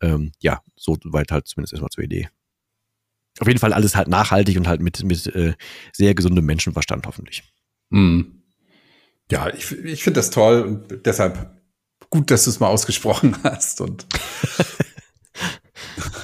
[0.00, 2.28] ähm, ja, so weit halt zumindest erstmal zur Idee.
[3.40, 5.54] auf jeden Fall alles halt nachhaltig und halt mit, mit äh,
[5.92, 7.42] sehr gesundem Menschenverstand hoffentlich.
[7.90, 8.42] Mhm.
[9.30, 11.58] Ja, ich, ich finde das toll und deshalb
[12.10, 14.06] gut, dass du es mal ausgesprochen hast und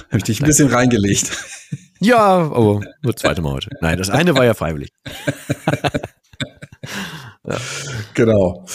[0.07, 1.31] habe ich dich ein bisschen reingelegt.
[2.05, 3.69] Ja, aber nur zweite Mal heute.
[3.81, 4.91] Nein, das eine war ja freiwillig.
[7.43, 7.57] ja.
[8.13, 8.67] Genau.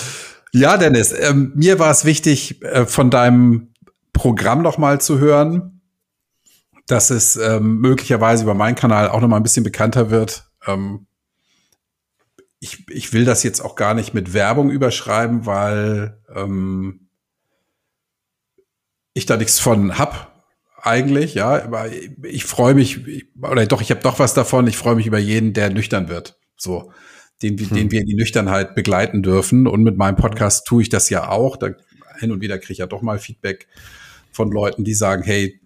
[0.52, 3.72] Ja, Dennis, ähm, mir war es wichtig, äh, von deinem
[4.12, 5.80] Programm noch mal zu hören,
[6.88, 10.50] dass es ähm, möglicherweise über meinen Kanal auch noch mal ein bisschen bekannter wird.
[10.66, 11.06] Ähm,
[12.58, 17.06] ich, ich will das jetzt auch gar nicht mit Werbung überschreiben, weil ähm,
[19.14, 20.30] ich da nichts von hab
[20.82, 21.62] eigentlich, ja.
[21.62, 21.88] Aber
[22.22, 23.00] ich freue mich,
[23.40, 24.66] oder doch, ich habe doch was davon.
[24.66, 26.38] Ich freue mich über jeden, der nüchtern wird.
[26.56, 26.92] So,
[27.42, 27.68] den, hm.
[27.70, 29.66] den wir in die Nüchternheit begleiten dürfen.
[29.66, 31.56] Und mit meinem Podcast tue ich das ja auch.
[31.56, 31.70] Da
[32.18, 33.66] hin und wieder kriege ich ja doch mal Feedback
[34.32, 35.60] von Leuten, die sagen, hey,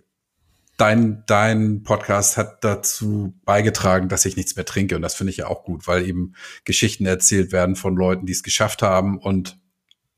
[0.77, 4.97] dein, dein Podcast hat dazu beigetragen, dass ich nichts mehr trinke.
[4.97, 6.35] Und das finde ich ja auch gut, weil eben
[6.65, 9.59] Geschichten erzählt werden von Leuten, die es geschafft haben und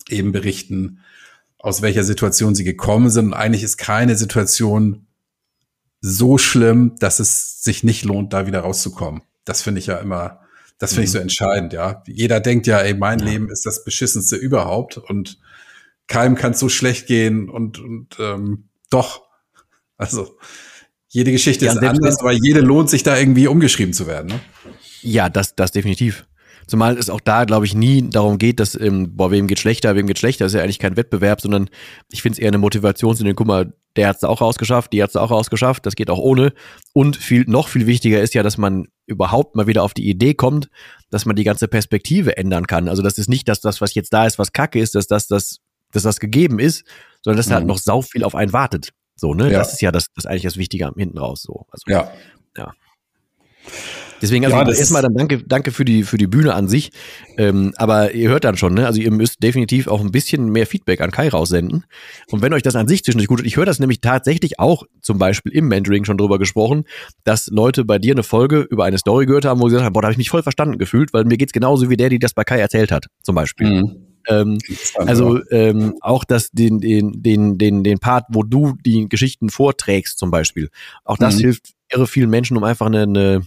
[0.09, 1.01] eben berichten,
[1.67, 3.27] aus welcher Situation sie gekommen sind.
[3.27, 5.09] Und eigentlich ist keine Situation
[6.01, 9.23] so schlimm, dass es sich nicht lohnt, da wieder rauszukommen.
[9.45, 10.43] Das finde ich ja immer,
[10.79, 11.05] das finde mhm.
[11.05, 11.23] ich so mhm.
[11.23, 12.05] entscheidend, ja.
[12.07, 13.25] Jeder denkt ja, ey, mein ja.
[13.25, 15.41] Leben ist das beschissenste überhaupt und
[16.07, 19.23] keinem kann es so schlecht gehen und, und ähm, doch,
[19.97, 20.39] also
[21.09, 24.29] jede Geschichte ja, ist anders, aber jede lohnt sich da irgendwie umgeschrieben zu werden.
[24.29, 24.41] Ne?
[25.03, 26.27] Ja, das, das definitiv.
[26.67, 29.95] Zumal es auch da, glaube ich, nie darum geht, dass, ähm, boah, wem geht schlechter,
[29.95, 31.71] wem geht schlechter, das ist ja eigentlich kein Wettbewerb, sondern
[32.11, 34.93] ich finde es eher eine Motivation zu den, guck mal, der hat es auch rausgeschafft,
[34.93, 36.53] die hat es auch rausgeschafft, das geht auch ohne.
[36.93, 40.35] Und viel, noch viel wichtiger ist ja, dass man überhaupt mal wieder auf die Idee
[40.35, 40.69] kommt,
[41.11, 42.89] dass man die ganze Perspektive ändern kann.
[42.89, 45.29] Also das ist nicht, dass das, was jetzt da ist, was Kacke ist, dass das,
[45.29, 45.61] das,
[45.93, 46.85] dass das gegeben ist,
[47.23, 47.55] sondern dass mhm.
[47.55, 48.93] halt noch sau viel auf einen wartet.
[49.15, 49.51] So, ne?
[49.51, 49.61] Ja.
[49.61, 51.43] Das ist ja das, das ist eigentlich das Wichtige hinten raus.
[51.43, 51.67] So.
[51.71, 52.13] Also, ja.
[52.57, 52.73] Ja.
[54.23, 56.91] Deswegen, also ja, erstmal dann danke, danke für die, für die Bühne an sich.
[57.37, 58.87] Ähm, aber ihr hört dann schon, ne?
[58.87, 61.85] Also ihr müsst definitiv auch ein bisschen mehr Feedback an Kai raussenden.
[62.31, 64.85] Und wenn euch das an sich zwischendurch gut tut, ich höre das nämlich tatsächlich auch
[65.01, 66.85] zum Beispiel im Mentoring schon drüber gesprochen,
[67.25, 69.93] dass Leute bei dir eine Folge über eine Story gehört haben, wo sie gesagt haben,
[69.93, 72.19] boah, da habe ich mich voll verstanden gefühlt, weil mir geht's genauso wie der, die
[72.19, 73.83] das bei Kai erzählt hat, zum Beispiel.
[73.83, 73.97] Mhm.
[74.29, 74.59] Ähm,
[74.97, 80.19] also ähm, auch das den den den den den Part, wo du die Geschichten vorträgst
[80.19, 80.69] zum Beispiel,
[81.05, 81.41] auch das mhm.
[81.41, 83.43] hilft irre vielen Menschen, um einfach eine, eine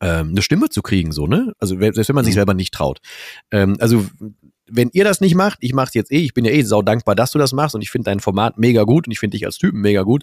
[0.00, 1.52] ähm, eine Stimme zu kriegen, so ne?
[1.58, 2.38] Also selbst wenn man sich mhm.
[2.38, 3.00] selber nicht traut.
[3.50, 4.06] Ähm, also
[4.66, 7.14] wenn ihr das nicht macht, ich mach's jetzt eh, ich bin ja eh sau dankbar,
[7.14, 9.46] dass du das machst und ich finde dein Format mega gut und ich finde dich
[9.46, 10.22] als Typen mega gut.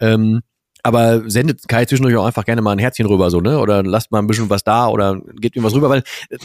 [0.00, 0.40] Ähm,
[0.84, 3.58] aber sendet Kai zwischendurch auch einfach gerne mal ein Herzchen rüber, so, ne?
[3.58, 6.02] Oder lasst mal ein bisschen was da oder gebt ihm was rüber, weil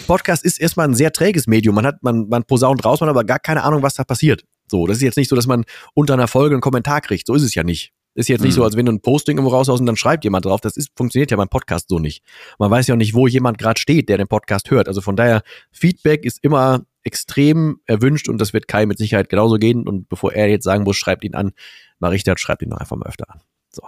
[0.08, 1.76] Podcast ist erstmal ein sehr träges Medium.
[1.76, 4.44] Man hat, man, man posaunt raus, man hat aber gar keine Ahnung, was da passiert.
[4.70, 7.28] So, das ist jetzt nicht so, dass man unter einer Folge einen Kommentar kriegt.
[7.28, 7.94] So ist es ja nicht.
[8.16, 8.58] Ist jetzt nicht mhm.
[8.58, 10.62] so, als wenn du ein Posting irgendwo raushaust und dann schreibt jemand drauf.
[10.62, 12.24] Das ist, funktioniert ja beim Podcast so nicht.
[12.60, 14.88] Man weiß ja auch nicht, wo jemand gerade steht, der den Podcast hört.
[14.88, 15.42] Also von daher,
[15.72, 19.88] Feedback ist immer extrem erwünscht und das wird Kai mit Sicherheit genauso gehen.
[19.88, 21.54] Und bevor er jetzt sagen muss, schreibt ihn an,
[22.00, 23.42] Marichta, schreibt ihn doch einfach mal öfter an.
[23.70, 23.84] So.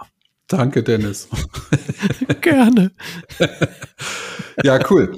[0.48, 1.28] Danke, Dennis.
[2.40, 2.92] Gerne.
[4.62, 5.16] ja, cool.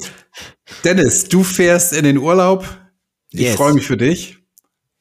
[0.84, 2.66] Dennis, du fährst in den Urlaub.
[3.30, 3.56] Ich yes.
[3.56, 4.38] freue mich für dich,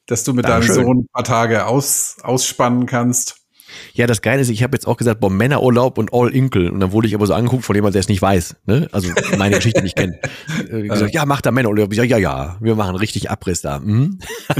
[0.06, 0.76] dass du mit Dankeschön.
[0.76, 3.47] deinem Sohn ein paar Tage aus, ausspannen kannst.
[3.94, 6.72] Ja, das Geile ist, ich habe jetzt auch gesagt, boah, Männerurlaub und All Inkle.
[6.72, 8.56] Und dann wurde ich aber so angeguckt von jemandem, der es nicht weiß.
[8.66, 8.88] Ne?
[8.92, 10.16] Also meine Geschichte nicht kennt.
[10.70, 11.92] Äh, gesagt, ja, mach da Männerurlaub.
[11.92, 13.80] Ich sag, ja, ja, wir machen richtig Abriss da.
[13.80, 14.20] Mhm.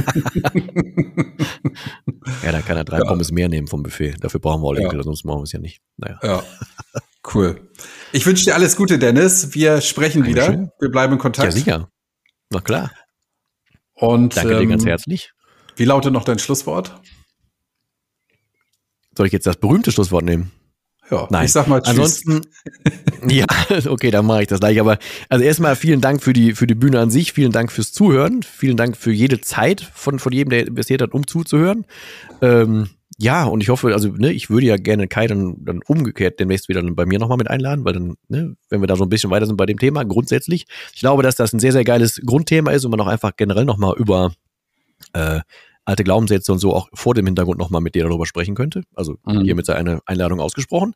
[2.42, 3.04] ja, dann kann er drei ja.
[3.04, 4.14] Pommes mehr nehmen vom Buffet.
[4.20, 5.02] Dafür brauchen wir All Inkle, ja.
[5.02, 5.80] sonst machen wir es ja nicht.
[5.96, 6.18] Naja.
[6.22, 6.42] Ja.
[7.34, 7.68] Cool.
[8.12, 9.54] Ich wünsche dir alles Gute, Dennis.
[9.54, 10.60] Wir sprechen Dankeschön.
[10.60, 10.72] wieder.
[10.78, 11.46] Wir bleiben in Kontakt.
[11.46, 11.90] Ja, sicher.
[12.50, 12.90] Na klar.
[13.94, 15.32] Und danke ähm, dir ganz herzlich.
[15.76, 17.00] Wie lautet noch dein Schlusswort?
[19.18, 20.52] Soll ich jetzt das berühmte Schlusswort nehmen?
[21.10, 21.46] Ja, Nein.
[21.46, 21.90] ich sag mal tschüss.
[21.90, 22.42] Ansonsten,
[23.28, 23.46] ja,
[23.88, 24.78] okay, dann mache ich das gleich.
[24.78, 24.96] Aber
[25.28, 28.44] also erstmal vielen Dank für die, für die Bühne an sich, vielen Dank fürs Zuhören,
[28.44, 31.84] vielen Dank für jede Zeit von, von jedem, der investiert hat, um zuzuhören.
[32.42, 36.38] Ähm, ja, und ich hoffe, also ne, ich würde ja gerne Kai dann, dann umgekehrt
[36.38, 39.10] demnächst wieder bei mir nochmal mit einladen, weil dann, ne, wenn wir da so ein
[39.10, 40.66] bisschen weiter sind bei dem Thema, grundsätzlich.
[40.94, 43.64] Ich glaube, dass das ein sehr, sehr geiles Grundthema ist und man auch einfach generell
[43.64, 44.30] nochmal über
[45.12, 45.40] äh,
[45.88, 48.82] alte Glaubenssätze und so auch vor dem Hintergrund nochmal mit dir darüber sprechen könnte.
[48.94, 49.40] Also mhm.
[49.40, 50.92] hiermit sei eine Einladung ausgesprochen.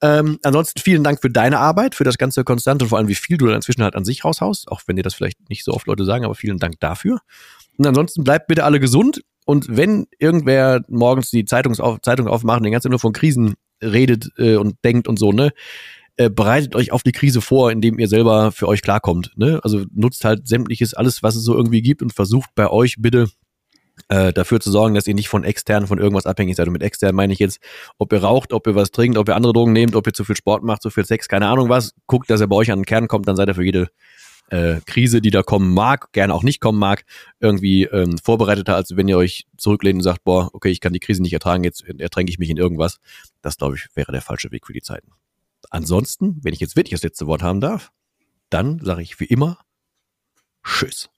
[0.00, 3.14] Ähm, ansonsten vielen Dank für deine Arbeit, für das ganze Konstante und vor allem, wie
[3.14, 5.72] viel du dann inzwischen halt an sich raushaust, auch wenn dir das vielleicht nicht so
[5.72, 7.20] oft Leute sagen, aber vielen Dank dafür.
[7.78, 12.64] Und ansonsten bleibt bitte alle gesund und wenn irgendwer morgens die Zeitung, auf, Zeitung aufmacht,
[12.64, 15.52] den ganzen nur von Krisen redet äh, und denkt und so, ne,
[16.16, 19.32] äh, bereitet euch auf die Krise vor, indem ihr selber für euch klarkommt.
[19.36, 19.60] Ne?
[19.62, 23.28] Also nutzt halt sämtliches, alles, was es so irgendwie gibt und versucht bei euch bitte
[24.08, 26.66] äh, dafür zu sorgen, dass ihr nicht von extern, von irgendwas abhängig seid.
[26.66, 27.60] Und mit extern meine ich jetzt,
[27.98, 30.24] ob ihr raucht, ob ihr was trinkt, ob ihr andere Drogen nehmt, ob ihr zu
[30.24, 31.94] viel Sport macht, zu viel Sex, keine Ahnung was.
[32.06, 33.88] Guckt, dass er bei euch an den Kern kommt, dann seid ihr für jede
[34.50, 37.04] äh, Krise, die da kommen mag, gerne auch nicht kommen mag,
[37.40, 41.00] irgendwie ähm, vorbereiteter, als wenn ihr euch zurücklehnt und sagt, boah, okay, ich kann die
[41.00, 42.98] Krise nicht ertragen, jetzt ertränke ich mich in irgendwas.
[43.40, 45.12] Das, glaube ich, wäre der falsche Weg für die Zeiten.
[45.70, 47.92] Ansonsten, wenn ich jetzt wirklich das letzte Wort haben darf,
[48.50, 49.58] dann sage ich wie immer
[50.64, 51.08] Tschüss.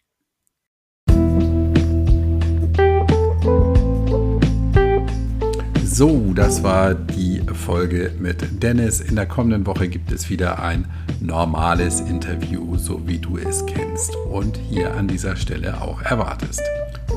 [5.97, 9.01] So, das war die Folge mit Dennis.
[9.01, 10.87] In der kommenden Woche gibt es wieder ein
[11.21, 16.63] normales Interview, so wie du es kennst und hier an dieser Stelle auch erwartest.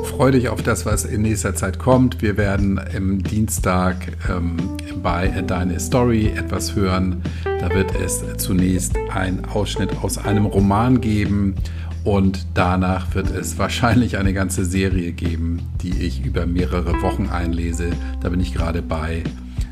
[0.03, 2.21] Freue dich auf das, was in nächster Zeit kommt.
[2.21, 3.95] Wir werden im Dienstag
[4.29, 4.57] ähm,
[5.01, 7.23] bei Deine Story etwas hören.
[7.59, 11.55] Da wird es zunächst einen Ausschnitt aus einem Roman geben
[12.03, 17.89] und danach wird es wahrscheinlich eine ganze Serie geben, die ich über mehrere Wochen einlese.
[18.21, 19.23] Da bin ich gerade bei,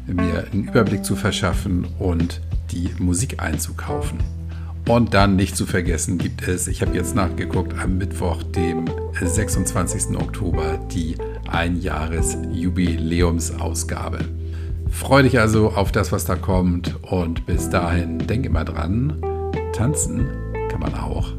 [0.08, 4.20] mir einen Überblick zu verschaffen und die Musik einzukaufen.
[4.88, 8.86] Und dann nicht zu vergessen gibt es, ich habe jetzt nachgeguckt, am Mittwoch, dem
[9.20, 10.16] 26.
[10.16, 11.16] Oktober, die
[11.48, 14.20] Einjahres-Jubiläumsausgabe.
[14.92, 19.20] Freue dich also auf das, was da kommt und bis dahin denk immer dran,
[19.74, 20.28] tanzen
[20.70, 21.34] kann man auch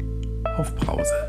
[0.57, 1.26] auf Brause.